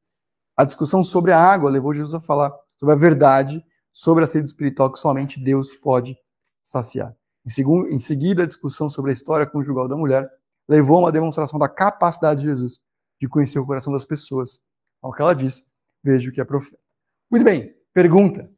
[0.57, 4.47] A discussão sobre a água levou Jesus a falar sobre a verdade, sobre a sede
[4.47, 6.17] espiritual que somente Deus pode
[6.61, 7.15] saciar.
[7.45, 10.29] Em, segundo, em seguida, a discussão sobre a história conjugal da mulher
[10.67, 12.79] levou a uma demonstração da capacidade de Jesus
[13.19, 14.61] de conhecer o coração das pessoas.
[15.01, 15.65] Ao que ela diz,
[16.03, 16.81] vejo que é profeta.
[17.29, 18.49] Muito bem, pergunta.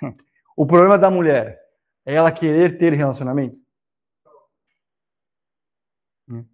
[0.58, 1.60] O problema da mulher
[2.06, 3.60] é ela querer ter relacionamento?
[6.28, 6.46] O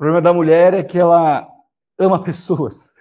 [0.00, 1.46] problema da mulher é que ela
[1.98, 2.94] ama pessoas.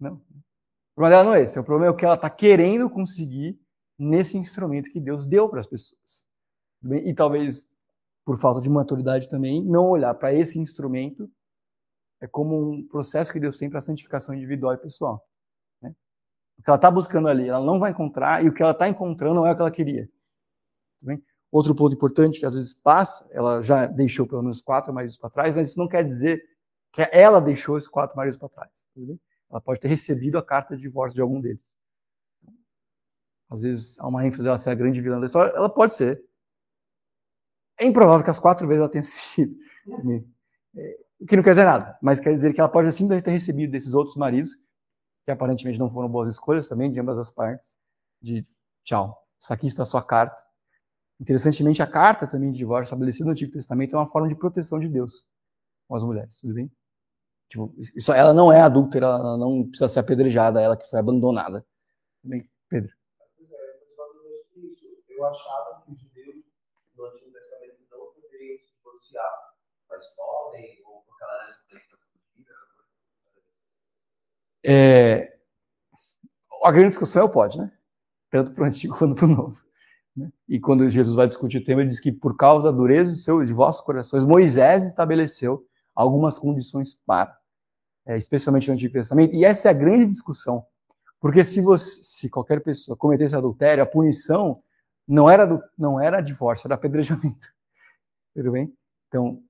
[0.00, 0.14] Não.
[0.14, 1.56] O problema dela não é esse.
[1.60, 3.56] O problema é o que ela está querendo conseguir
[3.96, 6.26] nesse instrumento que Deus deu para as pessoas.
[7.04, 7.70] E talvez,
[8.24, 11.30] por falta de maturidade também, não olhar para esse instrumento
[12.20, 15.24] é como um processo que Deus tem para a santificação individual e pessoal.
[15.80, 15.94] Né?
[16.58, 18.88] O que ela está buscando ali, ela não vai encontrar, e o que ela está
[18.88, 20.10] encontrando não é o que ela queria.
[21.06, 21.14] Tá
[21.52, 25.30] Outro ponto importante que às vezes passa, ela já deixou pelo menos quatro maridos para
[25.30, 26.42] trás, mas isso não quer dizer
[26.92, 28.88] que ela deixou esses quatro maridos para trás.
[29.50, 31.76] Ela pode ter recebido a carta de divórcio de algum deles.
[33.48, 36.22] Às vezes há uma ênfase ela ser a grande vilã da história, ela pode ser.
[37.76, 39.56] É improvável que as quatro vezes ela tenha sido.
[40.76, 43.28] É, o que não quer dizer nada, mas quer dizer que ela pode assim ter
[43.28, 44.54] recebido desses outros maridos,
[45.24, 47.74] que aparentemente não foram boas escolhas também, de ambas as partes,
[48.22, 48.46] de
[48.84, 50.49] tchau, isso aqui está a sua carta.
[51.20, 54.78] Interessantemente, a carta também de divórcio estabelecida no Antigo Testamento é uma forma de proteção
[54.78, 55.26] de Deus
[55.86, 56.72] com as mulheres, tudo bem?
[57.50, 61.66] Tipo, isso, ela não é adúltera, ela não precisa ser apedrejada, ela que foi abandonada.
[62.22, 62.90] Tudo bem, Pedro?
[65.08, 66.36] Eu achava que os judeus
[66.96, 69.30] no Antigo Testamento não poderiam se divorciar,
[69.90, 71.80] mas podem, ou porque ela era
[74.64, 75.38] é,
[76.64, 77.70] A grande discussão é o pode, né?
[78.30, 79.69] Tanto para o Antigo quanto para o Novo.
[80.16, 80.30] Né?
[80.48, 83.18] E quando Jesus vai discutir o tema, ele diz que por causa da dureza de,
[83.18, 87.36] seu, de vossos corações, Moisés estabeleceu algumas condições para,
[88.06, 89.34] é, especialmente no Antigo Testamento.
[89.34, 90.64] E essa é a grande discussão.
[91.20, 94.62] Porque se, você, se qualquer pessoa cometesse adultério, a punição
[95.06, 97.48] não era, do, não era divórcio, era apedrejamento.
[98.34, 98.72] Tudo bem?
[99.08, 99.42] Então,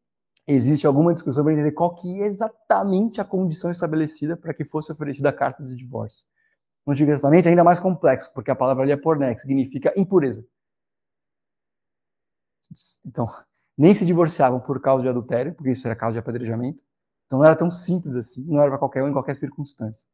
[0.47, 4.91] existe alguma discussão para entender qual que é exatamente a condição estabelecida para que fosse
[4.91, 6.27] oferecida a carta de divórcio.
[6.91, 9.95] No Antigo Testamento é ainda mais complexo, porque a palavra ali é porné, que significa
[9.97, 10.45] impureza.
[13.07, 13.29] Então,
[13.79, 16.83] nem se divorciavam por causa de adultério, porque isso era causa de apedrejamento.
[17.27, 20.09] Então não era tão simples assim, não era para qualquer um em qualquer circunstância.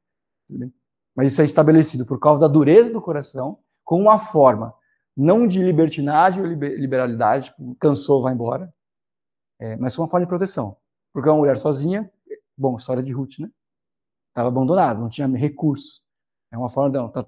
[1.15, 4.75] Mas isso é estabelecido por causa da dureza do coração, com uma forma
[5.17, 8.71] não de libertinagem ou liberalidade, tipo, cansou, vai embora,
[9.59, 10.77] é, mas com uma forma de proteção.
[11.11, 12.13] Porque uma mulher sozinha,
[12.55, 13.51] bom, história de Ruth, né?
[14.29, 16.05] Estava abandonada, não tinha recurso.
[16.51, 17.27] É uma forma, não, tá,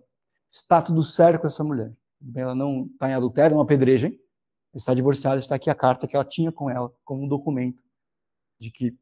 [0.51, 1.93] está tudo certo com essa mulher.
[2.35, 4.19] Ela não está em adultério, não apedrejem,
[4.75, 7.83] está divorciada, está aqui a carta que ela tinha com ela, como um documento
[8.59, 8.99] de que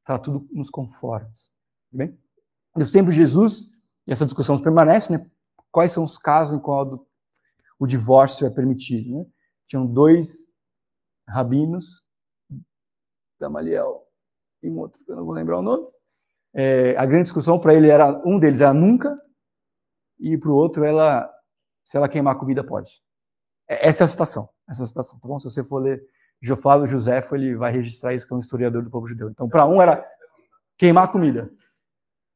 [0.00, 1.52] está tudo nos conformes.
[1.90, 2.18] Bem?
[2.76, 3.70] Nos tempos de Jesus,
[4.06, 5.30] e essa discussão permanece, né?
[5.70, 7.06] Quais são os casos em qual
[7.78, 9.26] o divórcio é permitido, né?
[9.66, 10.50] Tinham dois
[11.28, 12.04] rabinos,
[13.40, 14.06] Gamaliel
[14.62, 15.86] e um outro que eu não vou lembrar o nome.
[16.54, 19.16] É, a grande discussão para ele era um deles era nunca
[20.22, 21.28] e para o outro ela
[21.84, 23.02] se ela queimar comida pode.
[23.68, 25.38] É, essa é a situação essa citação, tá bom?
[25.38, 26.04] Se você for ler
[26.56, 29.30] Flávio Josefo, ele vai registrar isso, que é um historiador do povo judeu.
[29.30, 30.04] Então, para um era
[30.76, 31.52] queimar comida.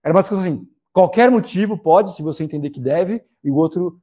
[0.04, 4.00] Era uma discussão assim, qualquer motivo pode, se você entender que deve, e o outro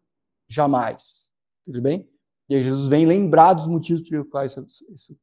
[0.47, 1.31] jamais.
[1.63, 2.09] Tudo bem?
[2.49, 4.57] E aí Jesus vem lembrar dos motivos pelos quais
[4.89, 5.17] isso,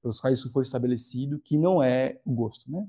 [0.00, 2.86] pelos quais isso foi estabelecido, que não é o gosto, né?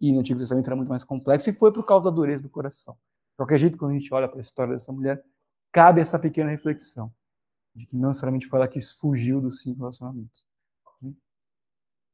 [0.00, 2.50] E no Antigo Testamento era muito mais complexo, e foi por causa da dureza do
[2.50, 2.96] coração.
[3.36, 5.22] Qualquer jeito, quando a gente olha para a história dessa mulher,
[5.70, 7.12] cabe essa pequena reflexão
[7.74, 10.48] de que não necessariamente foi ela que fugiu dos cinco relacionamentos.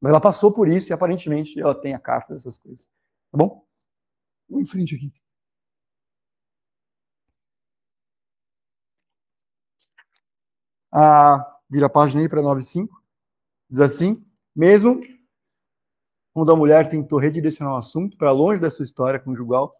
[0.00, 2.86] Mas ela passou por isso e aparentemente ela tem a carta dessas coisas.
[3.30, 3.64] Tá bom?
[4.48, 5.12] Vamos em frente aqui.
[10.90, 12.88] Ah, vira a página aí para 9.5.
[13.70, 15.00] Diz assim: mesmo
[16.34, 19.78] quando a mulher tentou redirecionar o assunto para longe da sua história conjugal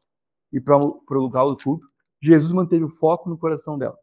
[0.53, 1.87] e para o lugar do culto,
[2.21, 3.99] Jesus manteve o foco no coração dela.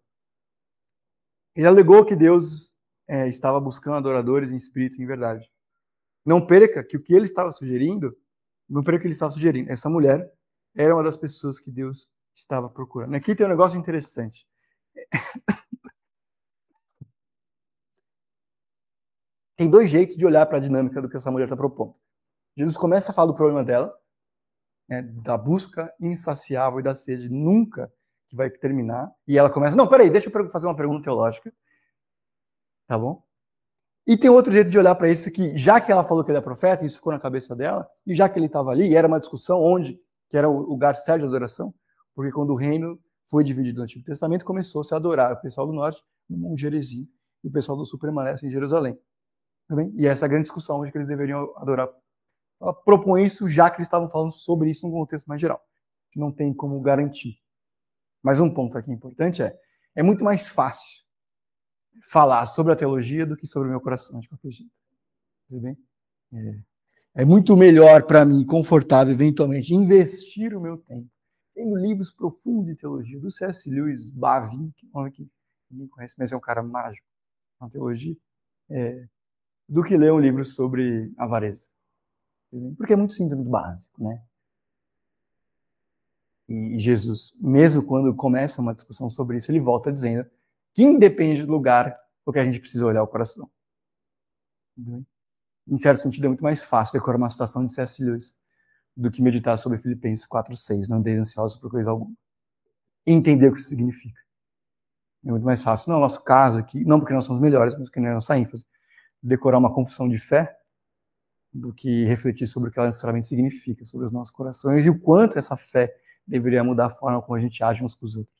[1.56, 2.74] Ele alegou que Deus
[3.08, 5.50] é, estava buscando adoradores em espírito e em verdade.
[6.26, 8.16] Não perca que o que ele estava sugerindo,
[8.68, 9.72] não perca que ele estava sugerindo.
[9.72, 10.32] Essa mulher
[10.76, 13.16] era uma das pessoas que Deus estava procurando.
[13.16, 14.46] Aqui tem um negócio interessante.
[19.60, 21.94] Tem dois jeitos de olhar para a dinâmica do que essa mulher está propondo.
[22.56, 23.94] Jesus começa a falar do problema dela,
[24.90, 27.92] né, da busca insaciável e da sede nunca
[28.28, 31.52] que vai terminar, e ela começa, não, peraí, deixa eu fazer uma pergunta teológica,
[32.88, 33.24] tá bom?
[34.06, 36.38] E tem outro jeito de olhar para isso, que já que ela falou que ele
[36.38, 39.08] é profeta, isso ficou na cabeça dela, e já que ele estava ali, e era
[39.08, 40.00] uma discussão onde,
[40.30, 41.74] que era o lugar certo de adoração,
[42.16, 45.74] porque quando o reino foi dividido no Antigo Testamento, começou-se a adorar o pessoal do
[45.74, 47.08] norte no Monte Gerizim,
[47.44, 49.00] e o pessoal do sul permanece em Jerusalém.
[49.68, 49.94] Tá bem?
[49.96, 51.90] E essa é a grande discussão onde eles deveriam adorar.
[52.84, 55.64] Propõe isso já que eles estavam falando sobre isso num contexto mais geral,
[56.16, 57.40] não tem como garantir.
[58.22, 59.58] Mas um ponto aqui importante é:
[59.96, 61.04] é muito mais fácil
[62.04, 64.72] falar sobre a teologia do que sobre o meu coração, de qualquer jeito.
[65.48, 65.78] Tudo bem?
[66.34, 71.10] É, é muito melhor para mim, confortável, eventualmente, investir o meu tempo
[71.60, 73.70] tendo livros profundos de teologia, do C.S.
[73.70, 75.30] Lewis, Bavin, que é que
[75.70, 77.06] ninguém conhece, mas é um cara mágico
[77.60, 78.16] na teologia,
[78.70, 79.06] é,
[79.68, 81.68] do que ler um livro sobre avareza.
[82.78, 84.22] Porque é muito simples, muito básico, né?
[86.48, 90.28] E Jesus, mesmo quando começa uma discussão sobre isso, ele volta dizendo
[90.74, 91.96] que independe do lugar,
[92.26, 93.50] o que a gente precisa olhar o coração.
[95.68, 98.04] Em certo sentido, é muito mais fácil decorar uma citação de C.S.
[98.04, 98.36] Lewis
[98.98, 102.14] do que meditar sobre Filipenses 4.6, não andei ansioso por coisa alguma.
[103.06, 104.20] E entender o que isso significa.
[105.24, 105.90] É muito mais fácil.
[105.90, 108.12] Não é o nosso caso aqui, não porque nós somos melhores, mas porque não é
[108.12, 108.66] a nossa ênfase.
[109.22, 110.59] decorar uma confissão de fé
[111.54, 115.00] do que refletir sobre o que ela necessariamente significa, sobre os nossos corações e o
[115.00, 115.96] quanto essa fé
[116.26, 118.36] deveria mudar a forma como a gente age uns com os outros.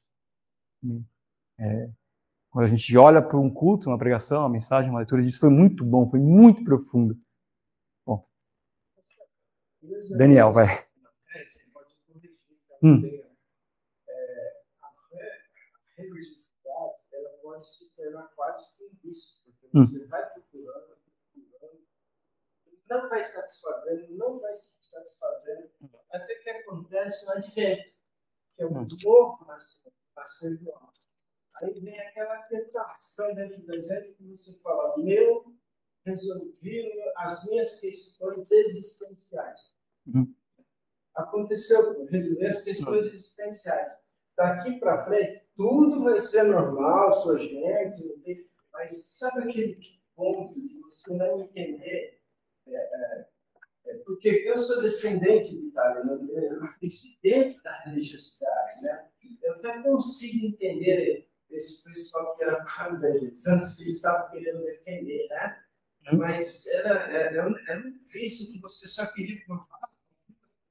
[1.58, 1.90] É,
[2.50, 5.50] quando a gente olha para um culto, uma pregação, uma mensagem, uma leitura disso, foi
[5.50, 7.18] muito bom, foi muito profundo.
[8.06, 8.26] Bom,
[10.18, 10.68] Daniel, vai.
[10.68, 10.88] É,
[11.74, 12.32] corrigir
[12.82, 13.02] Hum.
[13.06, 13.30] É,
[14.82, 19.86] a religiosidade, ela pode se tornar quase que um vício, porque Hum.
[19.86, 20.26] você vai
[22.90, 25.70] não vai satisfazendo, não vai se satisfazendo,
[26.12, 27.84] até que acontece o advento,
[28.56, 28.88] que é o Hum.
[29.04, 31.00] novo nascimento, nascer do alto.
[31.56, 35.54] Aí vem aquela tentação dentro da gente que você fala, meu,
[36.06, 39.76] resolvi as minhas questões existenciais.
[40.08, 40.34] Uhum.
[41.14, 43.94] Aconteceu, resolver as questões existenciais.
[44.38, 49.78] Daqui para frente, tudo vai ser normal, sua gente, mas sabe aquele
[50.16, 52.19] ponto que você não entender?
[52.72, 53.28] É, é,
[53.88, 59.08] é porque eu sou descendente de italiano, eu cresci dentro da religiosidade, né?
[59.42, 65.28] Eu até consigo entender esse pessoal que era contra Jesus, que eles estavam querendo defender,
[65.30, 65.64] né?
[66.12, 66.18] Hum.
[66.18, 69.90] Mas era, era, um- era um vício que você só queria provar,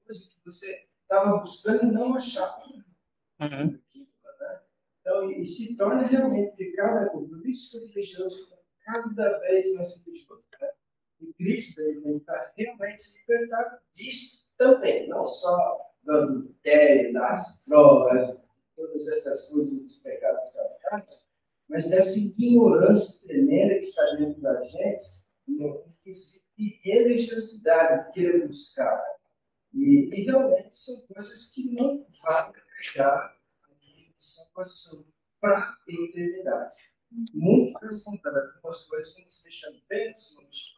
[0.04, 2.62] coisa que você estava buscando e não achava.
[3.40, 3.72] Uhum.
[3.72, 4.60] né?
[5.00, 10.44] Então, e se torna realmente, cada, por isso que o religioso cada vez mais religioso.
[11.20, 11.28] Né?
[11.28, 11.80] E Cristo
[12.24, 18.38] para realmente se libertar disso também, não só do adultério, das drogas,
[18.74, 21.30] todas essas coisas dos pecados capitais,
[21.68, 25.04] mas dessa ignorância tremenda que está dentro da gente,
[26.56, 29.00] de religiosidade, de querer buscar.
[29.72, 33.74] E, e realmente são coisas que não vão chegar a
[34.18, 35.06] salvação
[35.40, 36.74] para a eternidade.
[37.32, 40.77] Muito pelo contrário, algumas coisas vão se deixando bem longe.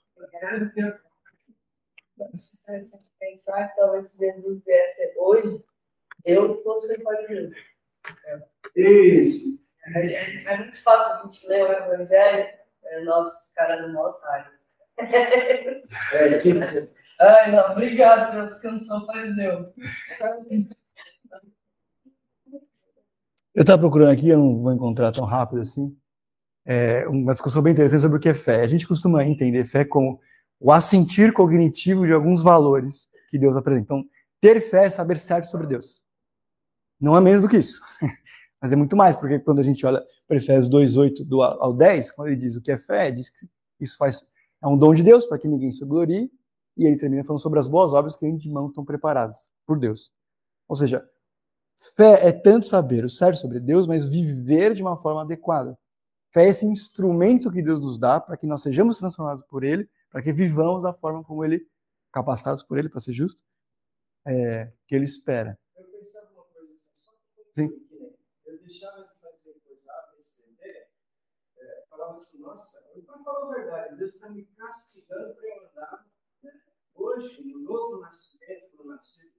[3.18, 5.64] Pensar que talvez se Jesus viesse hoje,
[6.24, 7.50] eu fosse fariseu.
[8.76, 9.64] Isso.
[9.94, 12.48] É, é- muito fácil a gente ler o Evangelho,
[12.84, 14.52] é, nossos caras no otário.
[16.12, 16.60] É, tipo,
[17.20, 19.74] Ai, não, obrigado, Deus, que eu não sou fariseu.
[23.54, 25.94] Eu estava procurando aqui, eu não vou encontrar tão rápido assim,
[26.64, 28.62] é, uma discussão bem interessante sobre o que é fé.
[28.62, 30.20] A gente costuma entender fé como
[30.58, 33.84] o assentir cognitivo de alguns valores que Deus apresenta.
[33.84, 34.04] Então,
[34.40, 36.02] ter fé é saber certo sobre Deus.
[37.00, 37.80] Não é menos do que isso.
[38.60, 41.72] Mas é muito mais, porque quando a gente olha para Efésios 2, 8 do ao
[41.72, 43.48] 10, quando ele diz o que é fé, diz que
[43.80, 44.22] isso faz,
[44.62, 46.30] é um dom de Deus para que ninguém se glorie,
[46.76, 50.12] e ele termina falando sobre as boas obras que de mão estão preparadas por Deus.
[50.68, 51.04] Ou seja,
[51.96, 55.76] fé é tanto saber o certo sobre Deus, mas viver de uma forma adequada.
[56.32, 59.90] Fé é esse instrumento que Deus nos dá para que nós sejamos transformados por Ele,
[60.10, 61.68] para que vivamos da forma como Ele,
[62.12, 63.42] capacitados por Ele, para ser justo,
[64.24, 65.58] é, que Ele espera.
[65.76, 67.70] eu pensava uma coisa assim, só que Sim.
[68.44, 70.86] eu deixava de fazer coisa A, B, C, D,
[71.58, 75.68] é, falava assim, nossa, eu não falo a verdade, Deus está me castigando para eu
[75.68, 76.06] andar.
[76.42, 76.60] Né?
[76.94, 79.34] Hoje, no novo nascimento, no nascimento,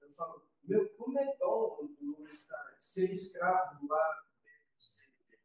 [0.00, 1.88] eu falo, meu, como é bom
[2.28, 5.38] estar, ser escravo do A, B, C, D.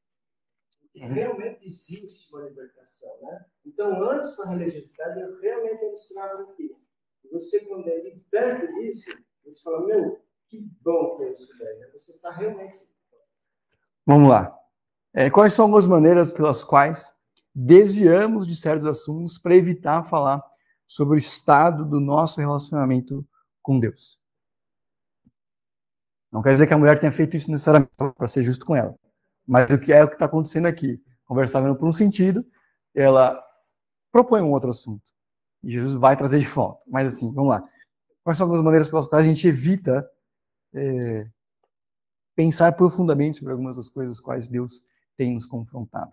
[0.81, 1.13] Porque Uhum.
[1.13, 3.45] realmente existe uma libertação, né?
[3.65, 6.79] Então, antes com a religiosidade, eu realmente escravo daquilo.
[7.23, 9.11] E você, quando é liberto disso,
[9.43, 11.79] você fala, meu, que bom que é isso daí.
[11.79, 11.89] né?
[11.93, 12.77] Você está realmente.
[14.05, 14.57] Vamos lá.
[15.13, 17.13] É, quais são algumas maneiras pelas quais
[17.53, 20.43] desviamos de certos assuntos para evitar falar
[20.87, 23.25] sobre o estado do nosso relacionamento
[23.61, 24.21] com Deus?
[26.31, 28.97] Não quer dizer que a mulher tenha feito isso necessariamente para ser justo com ela.
[29.47, 31.01] Mas o que é o que está acontecendo aqui?
[31.25, 32.45] A conversa está indo por um sentido,
[32.93, 33.41] ela
[34.11, 35.03] propõe um outro assunto.
[35.63, 36.81] E Jesus vai trazer de volta.
[36.87, 37.69] Mas assim, vamos lá.
[38.23, 40.09] Quais são algumas maneiras pelas quais a gente evita
[40.73, 41.29] é,
[42.35, 44.83] pensar profundamente sobre algumas das coisas quais Deus
[45.17, 46.11] tem nos confrontado?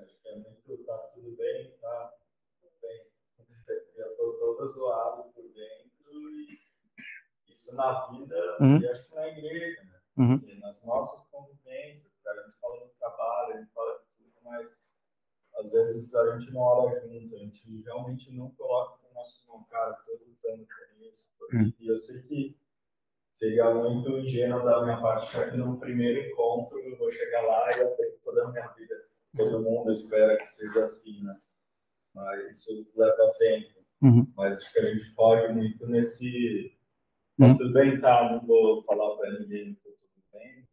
[0.00, 2.14] Acho que é muito, tá tudo bem, tá
[2.60, 3.06] tudo bem.
[3.96, 5.31] Eu tô todo zoado
[7.52, 8.78] isso na vida, Uhum.
[8.80, 10.00] e acho que na igreja, né?
[10.18, 10.34] Uhum.
[10.34, 14.32] Assim, nas nossas convivências, cara, a gente fala do trabalho, a gente fala de tudo,
[14.44, 14.92] mas
[15.58, 19.64] às vezes a gente não olha junto, a gente realmente não coloca o nosso irmão,
[19.70, 21.28] cara, tô lutando por isso.
[21.38, 21.72] por Uhum.
[21.78, 22.58] E eu sei que
[23.32, 27.76] seria muito ingênuo da minha parte achar que num primeiro encontro eu vou chegar lá
[27.76, 28.94] e eu tenho toda a minha vida.
[29.36, 31.40] Todo mundo espera que seja assim, né?
[32.14, 33.80] Mas isso leva tempo.
[34.02, 34.30] Uhum.
[34.36, 36.76] Mas acho que a gente foge muito nesse.
[37.38, 37.56] Uhum.
[37.56, 38.32] Tudo bem, tá?
[38.32, 40.66] Não vou falar para ninguém que tudo bem.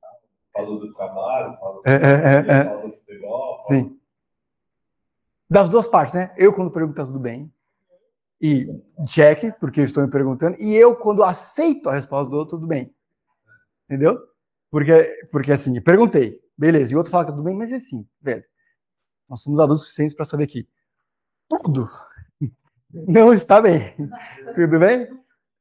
[0.00, 0.08] Tá?
[0.52, 2.64] Falo do trabalho, falo É, é, é, é.
[2.64, 3.62] Fala do futebol.
[3.64, 4.00] Sim.
[5.48, 6.34] Das duas partes, né?
[6.36, 7.52] Eu, quando pergunto, tá tudo bem.
[8.40, 8.66] E
[9.06, 10.56] check, porque eu estou me perguntando.
[10.60, 12.92] E eu, quando aceito a resposta do outro, tudo bem.
[13.84, 14.18] Entendeu?
[14.70, 16.40] Porque, porque assim, perguntei.
[16.58, 16.92] Beleza.
[16.92, 18.44] E o outro fala que tá tudo bem, mas é assim, velho.
[19.28, 20.68] Nós somos adultos suficientes para saber que
[21.48, 21.88] tudo
[22.92, 23.94] não está bem.
[24.54, 25.08] Tudo bem?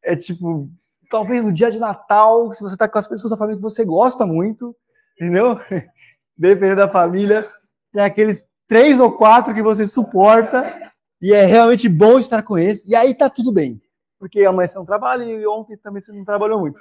[0.06, 0.70] É tipo,
[1.10, 3.84] talvez no dia de Natal, se você tá com as pessoas da família que você
[3.84, 4.76] gosta muito,
[5.20, 5.60] entendeu?
[6.38, 7.50] Dependendo da família,
[7.92, 10.92] tem aqueles três ou quatro que você suporta
[11.22, 12.90] e é realmente bom estar com esse.
[12.90, 13.82] E aí tá tudo bem.
[14.20, 16.80] Porque amanhã você não trabalha e ontem também você não trabalhou muito.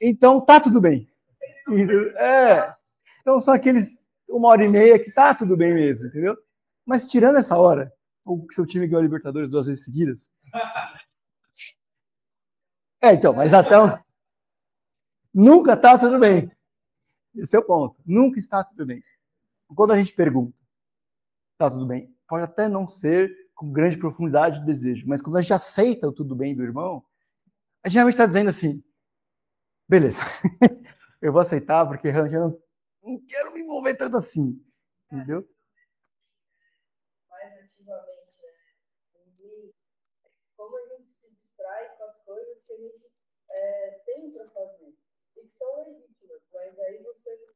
[0.00, 1.08] Então tá tudo bem.
[2.16, 2.72] É.
[3.20, 6.36] Então são aqueles uma hora e meia que tá tudo bem mesmo, entendeu?
[6.84, 7.92] Mas tirando essa hora,
[8.24, 10.30] o seu time ganhou a Libertadores duas vezes seguidas.
[13.04, 13.76] É, então, mas até
[15.32, 16.50] nunca tá tudo bem.
[17.34, 18.00] Esse é o ponto.
[18.06, 19.02] Nunca está tudo bem.
[19.76, 20.56] Quando a gente pergunta,
[21.58, 25.42] tá tudo bem, pode até não ser com grande profundidade de desejo, mas quando a
[25.42, 27.04] gente aceita o tudo bem do irmão,
[27.82, 28.82] a gente realmente está dizendo assim,
[29.88, 30.22] beleza,
[31.20, 32.62] eu vou aceitar porque realmente eu não,
[33.02, 34.58] não quero me envolver tanto assim,
[35.10, 35.46] entendeu?
[37.28, 38.48] mais ativamente, né?
[39.40, 39.74] E
[40.56, 43.10] como a gente se distrai com as coisas que a gente
[43.50, 44.94] é, tem para fazer
[45.36, 47.46] e que são legítimas, mas aí você,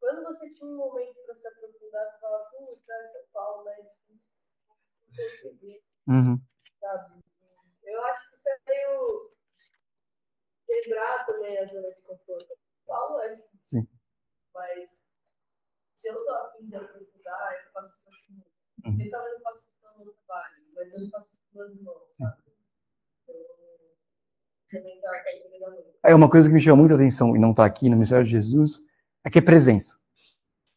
[0.00, 3.76] quando você tinha um momento para se aprofundar, você fala, puta, essa Paulo, né?
[4.08, 6.38] Não consegui, Uhum.
[6.78, 7.20] sabe?
[7.82, 9.28] Eu acho que isso é meio
[10.66, 12.58] quebrar também a zona de conforto.
[12.86, 13.88] Paulo é difícil, Sim.
[14.52, 15.00] mas
[15.96, 18.42] se eu tô afim de aprofundar, eu faço isso assim.
[18.84, 19.04] Uhum.
[19.04, 21.72] Eu talvez não faça isso no meu trabalho, mas eu não faço isso com meus
[21.74, 22.42] irmãos, sabe?
[23.28, 23.96] Eu
[24.70, 25.98] também tá aqui treinamento.
[26.04, 28.30] É uma coisa que me chama muita atenção e não está aqui no Ministério de
[28.30, 28.80] Jesus,
[29.24, 29.98] é que é presença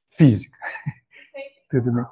[0.10, 0.58] física.
[1.70, 2.06] Tudo bem.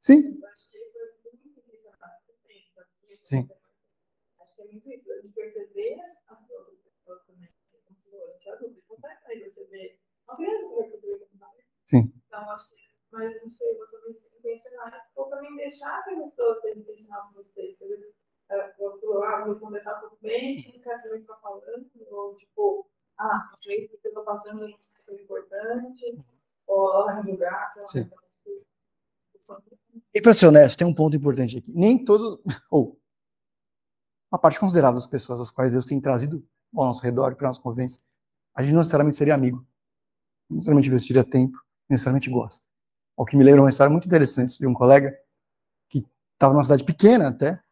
[0.00, 3.20] Sim, Eu acho que ele foi muito impressionado com isso, sabe?
[3.22, 3.48] Sim.
[4.40, 5.96] Acho que é muito isso, de perceber
[6.28, 7.48] as outras pessoas também.
[7.70, 10.82] Como se fosse, a gente é adulto, não vai aí você vê uma criança como
[10.82, 11.62] é que eu vejo, sabe?
[11.86, 12.12] Sim.
[12.26, 12.76] Então, acho que,
[13.12, 17.28] mas não sei, você também tem intencionais, ou também deixar que a pessoa seja intencional
[17.28, 18.12] com você, entendeu?
[18.48, 21.36] É, Eu falo, ah, vou responder, tá tudo bem, não quero saber o que tá
[21.36, 26.24] falando, ou tipo, ah, o jeito que eu tô passando não é tão importante,
[26.66, 27.88] ou ela vai julgar, sei lá.
[27.88, 28.10] Sim.
[29.34, 29.78] então, tipo,
[30.14, 31.72] E para ser honesto, tem um ponto importante aqui.
[31.72, 32.98] Nem todos, ou
[34.28, 37.60] uma parte considerável das pessoas às quais Deus tem trazido ao nosso redor, para nossa
[37.60, 38.02] convivência,
[38.52, 39.64] a gente não necessariamente seria amigo,
[40.50, 41.56] não necessariamente investiria tempo,
[41.88, 42.66] necessariamente gosta.
[43.16, 45.16] O que me lembra uma história muito interessante de um colega
[45.88, 47.62] que estava numa cidade pequena até,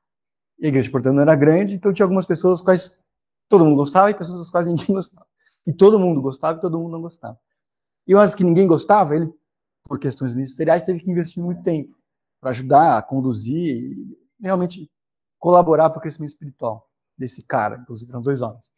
[0.61, 2.97] e a igreja, portanto, não era grande, então tinha algumas pessoas quais
[3.49, 5.27] todo mundo gostava e pessoas às quais ninguém gostava.
[5.67, 7.37] E todo mundo gostava e todo mundo não gostava.
[8.07, 9.27] E umas que ninguém gostava, ele,
[9.83, 12.04] por questões ministeriais, teve que investir muito tempo
[12.45, 14.91] para ajudar a conduzir e realmente
[15.39, 16.87] colaborar para o crescimento espiritual
[17.17, 18.71] desse cara, inclusive eram dois homens.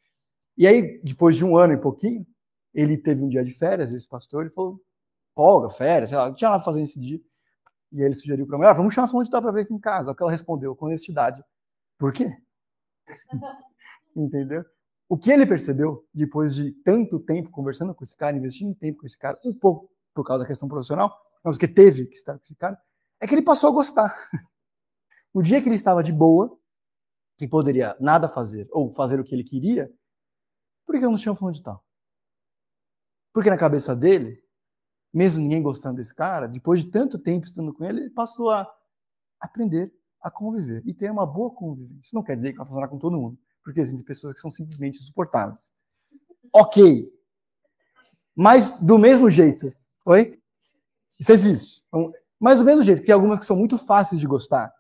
[0.57, 2.25] E aí, depois de um ano e pouquinho,
[2.73, 4.81] ele teve um dia de férias, esse pastor, e falou,
[5.35, 7.21] folga, férias, sei lá, não tinha nada pra fazer nesse dia.
[7.91, 9.51] E aí ele sugeriu para a mulher, ah, vamos chamar a fulano de tal para
[9.51, 10.13] ver aqui em casa.
[10.13, 11.43] O que ela respondeu com honestidade,
[11.99, 12.31] por quê?
[14.15, 14.65] Entendeu?
[15.09, 19.07] O que ele percebeu, depois de tanto tempo conversando com esse cara, investindo tempo com
[19.07, 21.13] esse cara, um pouco por causa da questão profissional,
[21.43, 22.81] mas porque teve que estar com esse cara,
[23.21, 24.29] é que ele passou a gostar.
[25.33, 26.59] O dia que ele estava de boa,
[27.37, 29.93] que poderia nada fazer, ou fazer o que ele queria,
[30.87, 31.85] por que eu não tinha fulano de tal?
[33.33, 34.43] Porque na cabeça dele,
[35.13, 38.67] mesmo ninguém gostando desse cara, depois de tanto tempo estando com ele, ele passou a
[39.39, 39.93] aprender
[40.23, 42.01] a conviver e ter uma boa convivência.
[42.01, 44.51] Isso não quer dizer que vai funcionar com todo mundo, porque existem pessoas que são
[44.51, 45.73] simplesmente insuportáveis.
[46.53, 47.09] Ok.
[48.35, 49.73] Mas do mesmo jeito.
[50.05, 50.41] Oi?
[51.19, 51.83] Isso existe.
[51.89, 54.73] Então, Mas do mesmo jeito, que tem algumas que são muito fáceis de gostar,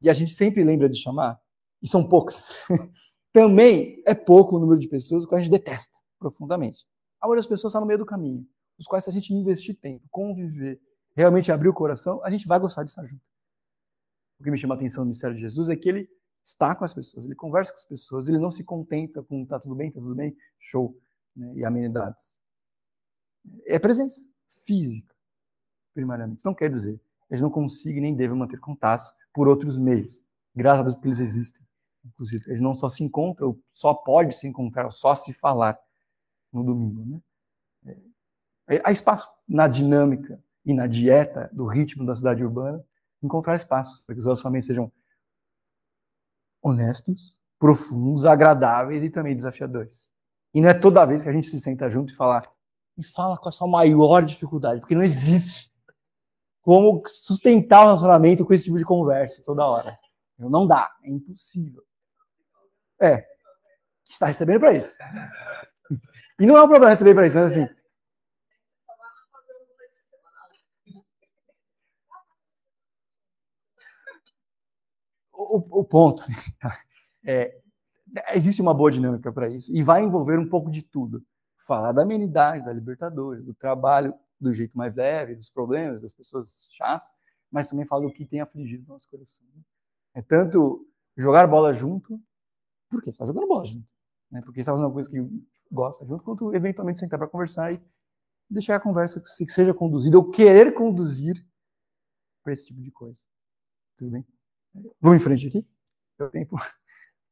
[0.00, 1.40] e a gente sempre lembra de chamar,
[1.82, 2.54] e são poucas.
[3.32, 6.86] Também é pouco o número de pessoas que a gente detesta profundamente.
[7.20, 8.46] A maioria das pessoas está no meio do caminho,
[8.78, 10.80] os quais, se a gente investir tempo, conviver,
[11.16, 13.22] realmente abrir o coração, a gente vai gostar de estar junto.
[14.38, 16.08] O que me chama a atenção no ministério de Jesus é que ele
[16.44, 19.58] está com as pessoas, ele conversa com as pessoas, ele não se contenta com tá
[19.58, 20.96] tudo bem, tá tudo bem, show,
[21.34, 22.38] né, e amenidades.
[23.66, 24.20] É presença
[24.64, 25.14] física,
[25.98, 26.44] primariamente.
[26.44, 30.22] Não quer dizer gente não consiga e nem deva manter contatos por outros meios.
[30.54, 31.66] Graças a Deus porque eles existem.
[32.04, 35.78] Inclusive, eles não só se encontram, só pode se encontrar, só se falar
[36.52, 37.22] no domingo.
[37.82, 37.96] Né?
[38.68, 42.82] É, há espaço na dinâmica e na dieta do ritmo da cidade urbana
[43.22, 44.90] encontrar espaço para que os relacionamentos sejam
[46.62, 50.08] honestos, profundos, agradáveis e também desafiadores.
[50.54, 52.50] E não é toda vez que a gente se senta junto e falar,
[52.96, 55.70] Me fala com a sua maior dificuldade, porque não existe
[56.68, 59.98] como sustentar o relacionamento com esse tipo de conversa toda hora.
[60.38, 61.82] Não dá, é impossível.
[63.00, 63.26] É,
[64.06, 64.94] está recebendo para isso.
[66.38, 67.66] E não é um problema receber para isso, mas assim.
[75.32, 76.22] O, o ponto
[77.24, 77.62] é,
[78.34, 81.24] existe uma boa dinâmica para isso e vai envolver um pouco de tudo.
[81.66, 86.68] Falar da amenidade, da Libertadores, do trabalho do jeito mais leve, dos problemas das pessoas
[86.72, 87.08] chatas,
[87.50, 89.46] mas também falar do que tem afligido o nosso coração.
[90.14, 90.86] É tanto
[91.16, 92.20] jogar bola junto,
[92.88, 93.86] porque está jogando bola junto,
[94.30, 94.40] né?
[94.42, 95.18] porque está fazendo uma coisa que
[95.70, 97.82] gosta junto, quanto eventualmente sentar para conversar e
[98.48, 101.44] deixar a conversa que seja conduzida ou querer conduzir
[102.42, 103.20] para esse tipo de coisa.
[103.96, 104.26] Tudo bem?
[105.00, 105.66] Vamos em frente aqui?
[106.18, 106.56] Deu tempo?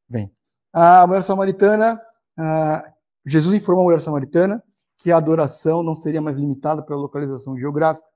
[0.08, 0.34] Vem.
[0.72, 2.00] A mulher samaritana,
[3.24, 4.62] Jesus informou a mulher samaritana
[4.98, 8.06] que a adoração não seria mais limitada pela localização geográfica.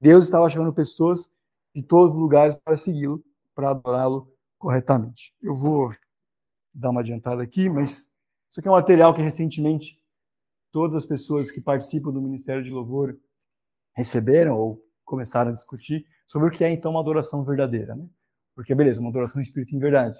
[0.00, 1.30] Deus estava chamando pessoas
[1.74, 3.22] de todos os lugares para segui-lo,
[3.54, 5.34] para adorá-lo corretamente.
[5.40, 5.94] Eu vou
[6.72, 8.10] dar uma adiantada aqui, mas
[8.50, 10.00] isso aqui é um material que recentemente
[10.70, 13.16] todas as pessoas que participam do Ministério de Louvor
[13.94, 18.08] receberam ou começaram a discutir sobre o que é então uma adoração verdadeira, né?
[18.54, 20.18] Porque beleza, uma adoração em espírito em verdade.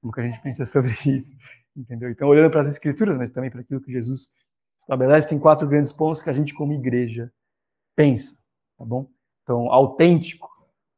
[0.00, 1.34] Como que a gente pensa sobre isso?
[1.76, 2.10] Entendeu?
[2.10, 4.28] Então, olhando para as escrituras, mas também para aquilo que Jesus
[4.90, 7.32] estabelece, tem quatro grandes pontos que a gente como igreja
[7.94, 8.34] pensa,
[8.76, 9.08] tá bom?
[9.42, 10.48] Então, autêntico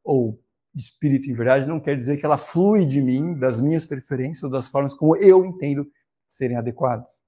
[0.03, 0.33] ou
[0.75, 4.49] espírito em verdade não quer dizer que ela flui de mim, das minhas preferências ou
[4.49, 5.87] das formas como eu entendo
[6.27, 7.21] serem adequadas.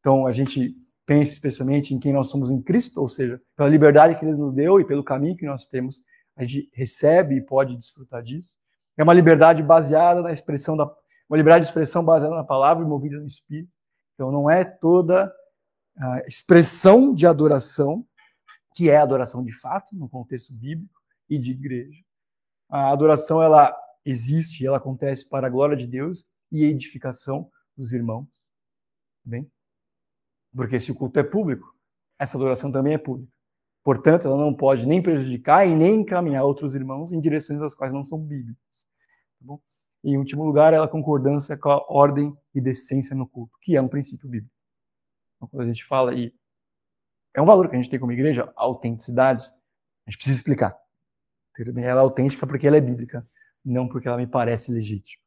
[0.00, 0.74] Então, a gente
[1.06, 4.52] pensa especialmente em quem nós somos em Cristo, ou seja, pela liberdade que Ele nos
[4.52, 6.02] deu e pelo caminho que nós temos,
[6.36, 8.56] a gente recebe e pode desfrutar disso.
[8.96, 10.84] É uma liberdade baseada na expressão da
[11.28, 13.70] uma liberdade de expressão baseada na palavra e movida no Espírito.
[14.14, 15.30] Então, não é toda
[15.98, 18.06] a expressão de adoração
[18.74, 22.02] que é adoração de fato, no contexto bíblico e de igreja.
[22.68, 23.74] A adoração, ela
[24.04, 28.28] existe, ela acontece para a glória de Deus e edificação dos irmãos
[29.28, 29.50] bem?
[30.54, 31.74] Porque se o culto é público,
[32.18, 33.30] essa adoração também é pública.
[33.84, 37.92] Portanto, ela não pode nem prejudicar e nem encaminhar outros irmãos em direções das quais
[37.92, 38.86] não são bíblicas.
[39.38, 39.60] Tá bom?
[40.02, 43.88] Em último lugar, ela concordância com a ordem e decência no culto, que é um
[43.88, 44.54] princípio bíblico.
[45.38, 46.34] Quando a gente fala e
[47.34, 49.44] é um valor que a gente tem como igreja, a autenticidade,
[50.06, 50.76] a gente precisa explicar.
[51.58, 53.26] Ela é autêntica porque ela é bíblica,
[53.64, 55.22] não porque ela me parece legítima.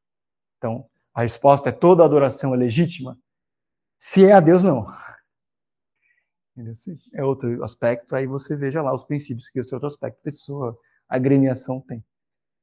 [0.57, 3.17] Então, a resposta é toda adoração é legítima?
[3.97, 4.85] Se é a Deus, não.
[7.13, 11.81] É outro aspecto, aí você veja lá os princípios que esse outro aspecto, pessoa, agremiação
[11.81, 12.03] tem.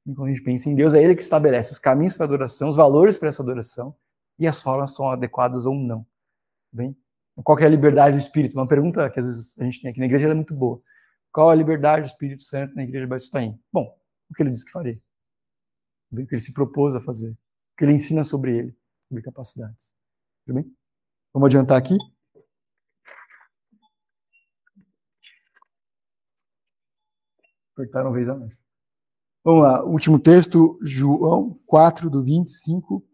[0.07, 2.28] E quando a gente pensa em Deus, é Ele que estabelece os caminhos para a
[2.28, 3.94] adoração, os valores para essa adoração
[4.38, 6.07] e as formas são adequadas ou não.
[6.72, 6.96] Bem,
[7.43, 8.55] qual é a liberdade do Espírito?
[8.55, 10.82] Uma pergunta que às vezes a gente tem aqui na igreja é muito boa.
[11.32, 13.59] Qual a liberdade do Espírito Santo na igreja Batistaim?
[13.72, 13.97] Bom,
[14.30, 15.01] o que ele disse que faria.
[16.11, 17.30] O que ele se propôs a fazer.
[17.30, 17.36] O
[17.76, 18.76] que ele ensina sobre ele,
[19.09, 19.95] sobre capacidades.
[20.45, 20.76] Tudo bem?
[21.32, 21.97] Vamos adiantar aqui?
[27.74, 28.59] Apertaram vez a mais.
[29.45, 33.07] Vamos lá, último texto, João 4, do 25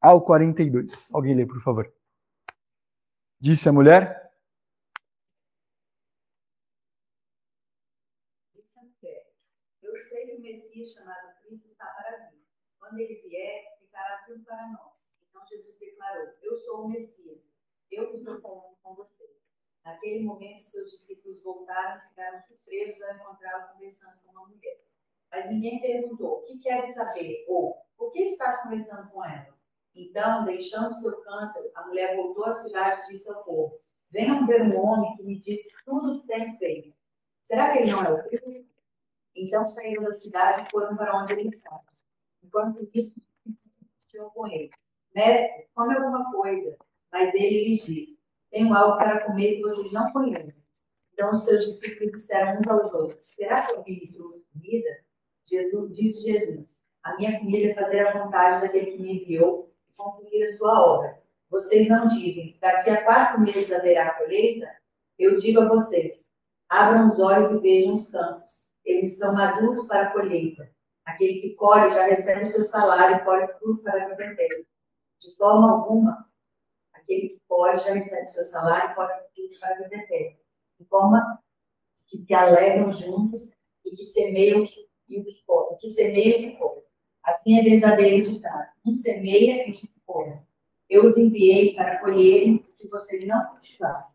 [0.00, 1.08] ao 42.
[1.12, 1.90] Alguém lê, por favor.
[3.40, 4.32] Disse a mulher.
[9.82, 12.44] Eu sei que o Messias chamado Cristo está para vir.
[12.78, 13.68] Quando ele vier,
[14.28, 15.10] tudo para nós.
[15.28, 17.42] Então Jesus declarou: Eu sou o Messias.
[17.90, 19.36] Eu estou com você.
[19.82, 24.84] Naquele momento, seus discípulos voltaram e ficaram surpresos ao encontrá-lo conversando com uma mulher.
[25.30, 27.46] Mas ninguém perguntou: O que quer saber?
[27.48, 29.57] Ou por que estás conversando com ela?
[29.98, 33.80] Então, deixando seu canto, a mulher voltou à cidade e disse ao povo:
[34.12, 36.96] Venham ver um homem que me disse tudo o que tem feito.
[37.42, 38.64] Será que ele não é o Cristo?
[39.34, 41.82] Então saíram da cidade e foram para onde ele estava.
[42.44, 43.20] Enquanto isso,
[44.06, 44.70] tinham com ele:
[45.12, 46.78] Mestre, come alguma coisa.
[47.10, 48.20] Mas ele lhes disse:
[48.52, 50.54] Tenho algo para comer que vocês não conhecem.
[51.12, 55.04] Então os seus discípulos disseram uns aos outros: Será que alguém lhe trouxe comida?
[55.44, 59.67] Jesus, disse Jesus: A minha comida é fazer a vontade daquele que me enviou
[59.98, 61.20] concluir a sua obra.
[61.50, 64.70] Vocês não dizem: Daqui a quatro meses haverá colheita?
[65.18, 66.30] Eu digo a vocês:
[66.68, 68.70] Abram os olhos e vejam os campos.
[68.84, 70.70] Eles estão maduros para a colheita.
[71.04, 74.64] Aquele que colhe já recebe o seu salário e colhe tudo para a vida eterna.
[75.20, 76.28] De forma alguma,
[76.92, 80.36] aquele que pode já recebe o seu salário e pode tudo para a vida eterna.
[80.78, 81.42] De forma
[82.06, 83.52] que se alegram juntos
[83.84, 84.64] e que semeiam
[85.08, 86.82] e o que come, o que semeia e o que come.
[87.28, 88.70] Assim é verdadeiro ditado.
[88.86, 90.40] Um semeia e o que come.
[90.88, 94.06] Eu os enviei para colherem se vocês não cultivarem.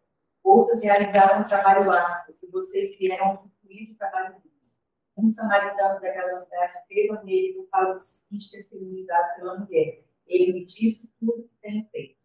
[0.43, 4.79] Outros realizaram um trabalho árduo, e vocês vieram concluir o trabalho deles.
[5.15, 10.03] Um samaritano daquela cidade veio nele por causa do seguinte testemunho dado pela mulher.
[10.25, 12.15] Ele me disse tudo que tenho feito.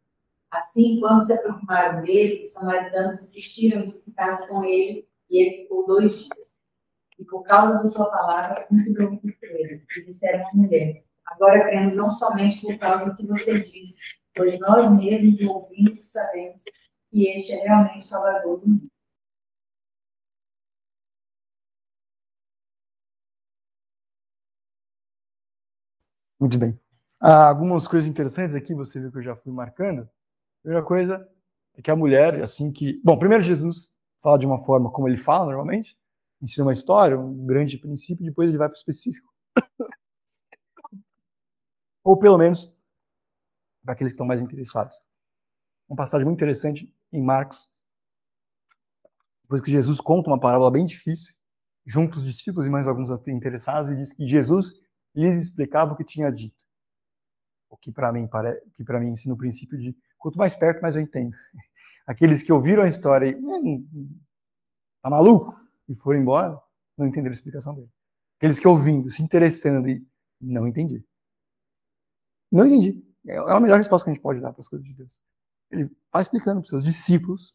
[0.51, 5.87] Assim, quando se aproximaram dele, os samaritanos insistiram que ficasse com ele, e ele ficou
[5.87, 6.58] dois dias.
[7.19, 11.95] E por causa da sua palavra, cumpriu com ele, e disseram à mulher: Agora cremos
[11.95, 13.97] não somente por causa do que você disse,
[14.35, 16.63] pois nós mesmos ouvimos e sabemos
[17.11, 18.89] que este é realmente o Salvador do mundo.
[26.41, 26.79] Muito bem.
[27.21, 30.03] Ah, algumas coisas interessantes aqui, você viu que eu já fui marcando.
[30.03, 31.29] A primeira coisa
[31.75, 33.01] é que a mulher, assim que.
[33.05, 33.91] Bom, primeiro Jesus
[34.23, 35.99] fala de uma forma como ele fala normalmente,
[36.41, 39.29] ensina uma história, um grande princípio, depois ele vai para o específico.
[42.05, 42.73] Ou pelo menos
[43.83, 44.97] para aqueles que estão mais interessados.
[45.89, 47.71] Uma passagem muito interessante em Marcos,
[49.43, 51.35] depois que Jesus conta uma parábola bem difícil,
[51.87, 54.75] junto os discípulos e mais alguns interessados, e diz que Jesus
[55.15, 56.65] lhes explicava o que tinha dito.
[57.71, 60.83] O que para mim parece, que para mim ensina o princípio de quanto mais perto,
[60.83, 61.35] mais eu entendo.
[62.07, 64.19] Aqueles que ouviram a história e hum,
[65.03, 65.59] tá maluco
[65.89, 66.61] e foram embora,
[66.97, 67.91] não entenderam a explicação dele.
[68.39, 70.07] Aqueles que ouvindo, se interessando e
[70.41, 71.05] não entendi.
[72.51, 73.05] Não entendi.
[73.27, 75.21] É a melhor resposta que a gente pode dar para as coisas de Deus.
[75.71, 77.55] Ele vai explicando para os seus discípulos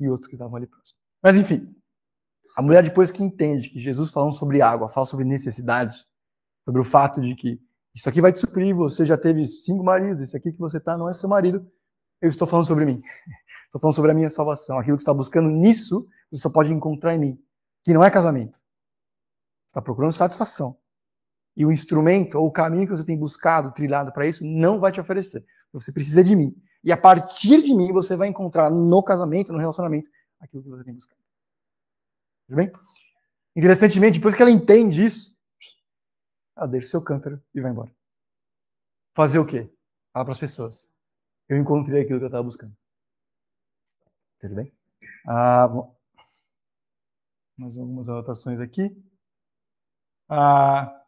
[0.00, 1.00] e outros que estavam ali próximos.
[1.22, 1.74] Mas enfim,
[2.56, 6.04] a mulher depois que entende que Jesus falando sobre água, fala sobre necessidade,
[6.64, 7.60] sobre o fato de que
[7.94, 10.98] isso aqui vai te suprir, você já teve cinco maridos, esse aqui que você está
[10.98, 11.64] não é seu marido,
[12.20, 13.02] eu estou falando sobre mim.
[13.66, 14.78] Estou falando sobre a minha salvação.
[14.78, 17.38] Aquilo que você está buscando nisso, você só pode encontrar em mim,
[17.84, 18.56] que não é casamento.
[18.56, 20.76] Você está procurando satisfação.
[21.56, 24.90] E o instrumento ou o caminho que você tem buscado, trilhado para isso, não vai
[24.90, 25.46] te oferecer.
[25.72, 26.56] Você precisa de mim.
[26.82, 30.10] E a partir de mim, você vai encontrar no casamento, no relacionamento,
[30.40, 31.20] aquilo que você tem buscado.
[32.46, 32.72] Tudo bem?
[33.54, 35.34] Interessantemente, depois que ela entende isso,
[36.56, 37.94] ela deixa o seu cântaro e vai embora.
[39.14, 39.70] Fazer o quê?
[40.12, 40.90] Fala para as pessoas.
[41.48, 42.76] Eu encontrei aquilo que eu estava buscando.
[44.40, 44.72] Tudo bem?
[45.26, 45.68] Ah,
[47.56, 48.96] mais algumas anotações aqui.
[50.28, 51.04] Ah,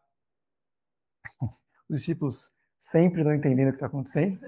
[1.89, 4.39] os discípulos sempre não entendendo o que está acontecendo.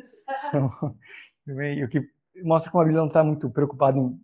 [0.47, 0.72] Então,
[1.84, 2.10] o que
[2.43, 4.20] mostra como a Bíblia não está muito preocupada em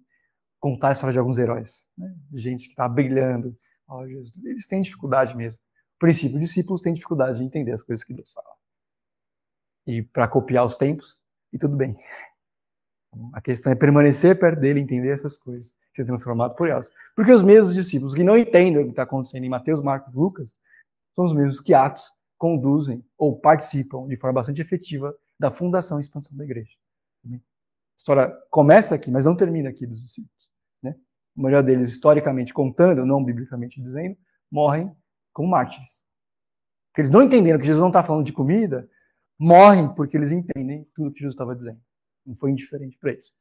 [0.59, 2.15] contar a história de alguns heróis, né?
[2.33, 3.57] gente que está brilhando.
[3.87, 5.59] Oh, Eles têm dificuldade mesmo
[5.99, 8.55] princípio, discípulos têm dificuldade de entender as coisas que Deus fala.
[9.87, 11.19] E para copiar os tempos,
[11.53, 11.95] e tudo bem.
[13.33, 16.89] A questão é permanecer perto dele, entender essas coisas, ser transformado por elas.
[17.15, 20.59] Porque os mesmos discípulos que não entendem o que está acontecendo em Mateus, Marcos, Lucas,
[21.15, 26.01] são os mesmos que Atos conduzem ou participam de forma bastante efetiva da fundação e
[26.01, 26.71] expansão da igreja.
[27.25, 30.49] A história começa aqui, mas não termina aqui dos discípulos.
[30.83, 30.95] Né?
[31.37, 34.17] A maioria deles, historicamente contando, não biblicamente dizendo,
[34.51, 34.91] morrem
[35.33, 36.03] como mártires.
[36.89, 38.89] Porque eles não entenderam que Jesus não está falando de comida,
[39.39, 41.79] morrem porque eles entendem tudo que Jesus estava dizendo.
[42.25, 43.33] Não foi indiferente para eles.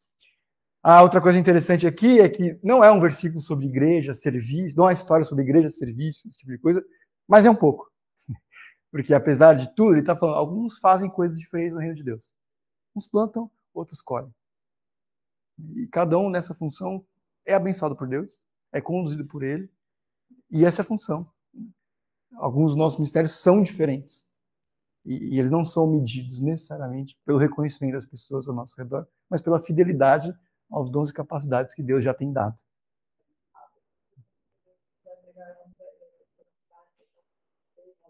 [0.85, 4.85] A outra coisa interessante aqui é que não é um versículo sobre igreja, serviço, não
[4.85, 6.85] é uma história sobre igreja, serviço, esse tipo de coisa,
[7.27, 7.91] mas é um pouco.
[8.93, 12.37] Porque apesar de tudo, ele está falando, alguns fazem coisas diferentes no reino de Deus.
[12.95, 14.31] Uns plantam, outros colhem.
[15.75, 17.03] E cada um nessa função
[17.47, 19.71] é abençoado por Deus, é conduzido por Ele,
[20.51, 21.33] e essa é a função
[22.37, 24.25] alguns dos nossos mistérios são diferentes.
[25.05, 29.43] E, e, eles não são medidos necessariamente pelo reconhecimento das pessoas ao nosso redor, mas
[29.43, 30.35] pela fidelidade
[30.71, 32.57] aos dons e capacidades que Deus já tem dado.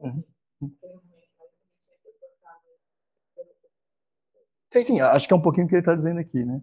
[0.01, 0.25] Uhum.
[4.73, 6.61] Sim, sim, acho que é um pouquinho o que ele está dizendo aqui, né?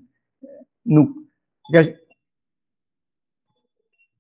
[0.85, 1.27] No,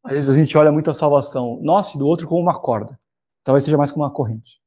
[0.03, 2.99] às vezes a gente olha muito a salvação nossa e do outro como uma corda.
[3.43, 4.59] Talvez seja mais como uma corrente.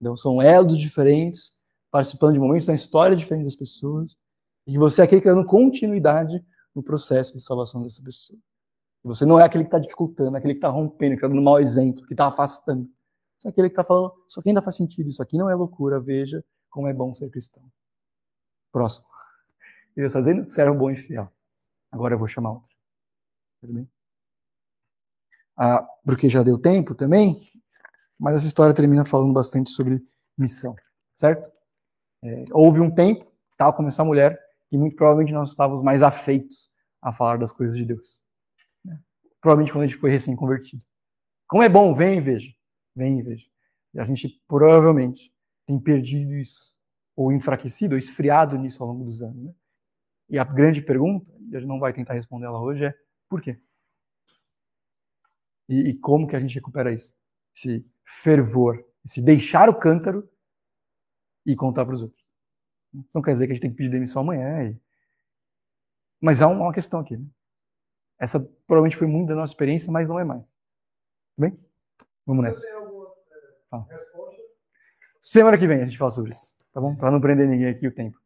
[0.00, 1.52] Então, são elos diferentes,
[1.90, 4.16] participando de momentos da história diferente das pessoas,
[4.66, 6.44] e você é aquele que está dando continuidade
[6.74, 8.38] no processo de salvação dessa pessoa.
[9.04, 11.42] E você não é aquele que está dificultando, aquele que está rompendo, que está dando
[11.42, 12.88] mau exemplo, que está afastando.
[13.38, 15.54] Você é aquele que está falando, isso aqui ainda faz sentido, isso aqui não é
[15.54, 17.62] loucura, veja como é bom ser cristão.
[18.72, 19.06] Próximo.
[19.92, 21.30] E Deus está dizendo, servo bom e fiel.
[21.92, 22.74] Agora eu vou chamar outro.
[23.60, 23.88] Tudo bem?
[25.56, 27.48] Ah, porque já deu tempo também,
[28.18, 30.02] mas essa história termina falando bastante sobre
[30.36, 30.74] missão,
[31.14, 31.48] certo?
[32.22, 34.43] É, houve um tempo, tal como essa mulher,
[34.74, 36.68] que muito provavelmente nós estávamos mais afeitos
[37.00, 38.20] a falar das coisas de Deus.
[38.84, 39.00] Né?
[39.40, 40.84] Provavelmente quando a gente foi recém-convertido.
[41.46, 42.52] Como é bom, vem e veja.
[42.92, 43.46] Vem e veja.
[43.94, 45.32] E a gente provavelmente
[45.64, 46.74] tem perdido isso,
[47.14, 49.44] ou enfraquecido, ou esfriado nisso ao longo dos anos.
[49.44, 49.54] Né?
[50.28, 52.94] E a grande pergunta, e a gente não vai tentar responder ela hoje, é
[53.28, 53.60] por quê?
[55.68, 57.14] E, e como que a gente recupera isso?
[57.56, 60.28] Esse fervor, esse deixar o cântaro
[61.46, 62.23] e contar para os outros.
[63.12, 64.70] Não quer dizer que a gente tem que pedir demissão amanhã.
[64.70, 64.80] E...
[66.20, 67.16] Mas há uma questão aqui.
[67.16, 67.26] Né?
[68.18, 70.48] Essa provavelmente foi muito da nossa experiência, mas não é mais.
[71.34, 71.58] Tudo bem?
[72.24, 72.66] Vamos nessa.
[73.68, 73.86] Fala.
[75.20, 76.56] Semana que vem a gente fala sobre isso.
[76.72, 76.94] Tá bom?
[76.94, 78.18] Para não prender ninguém aqui o tempo.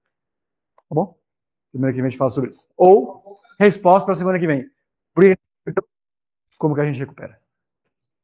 [0.89, 1.19] Tá bom?
[1.73, 2.69] Semana que vem a gente fala sobre isso.
[2.77, 4.71] Ou resposta para semana que vem.
[6.59, 7.41] Como que a gente recupera?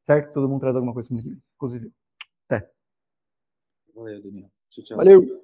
[0.05, 0.33] Certo?
[0.33, 1.43] Todo mundo traz alguma coisa semana que vem.
[1.55, 1.93] Inclusive.
[2.49, 2.71] Até.
[3.95, 4.51] Valeu, Daniel.
[4.69, 4.97] Tchau, tchau.
[4.97, 5.44] Valeu.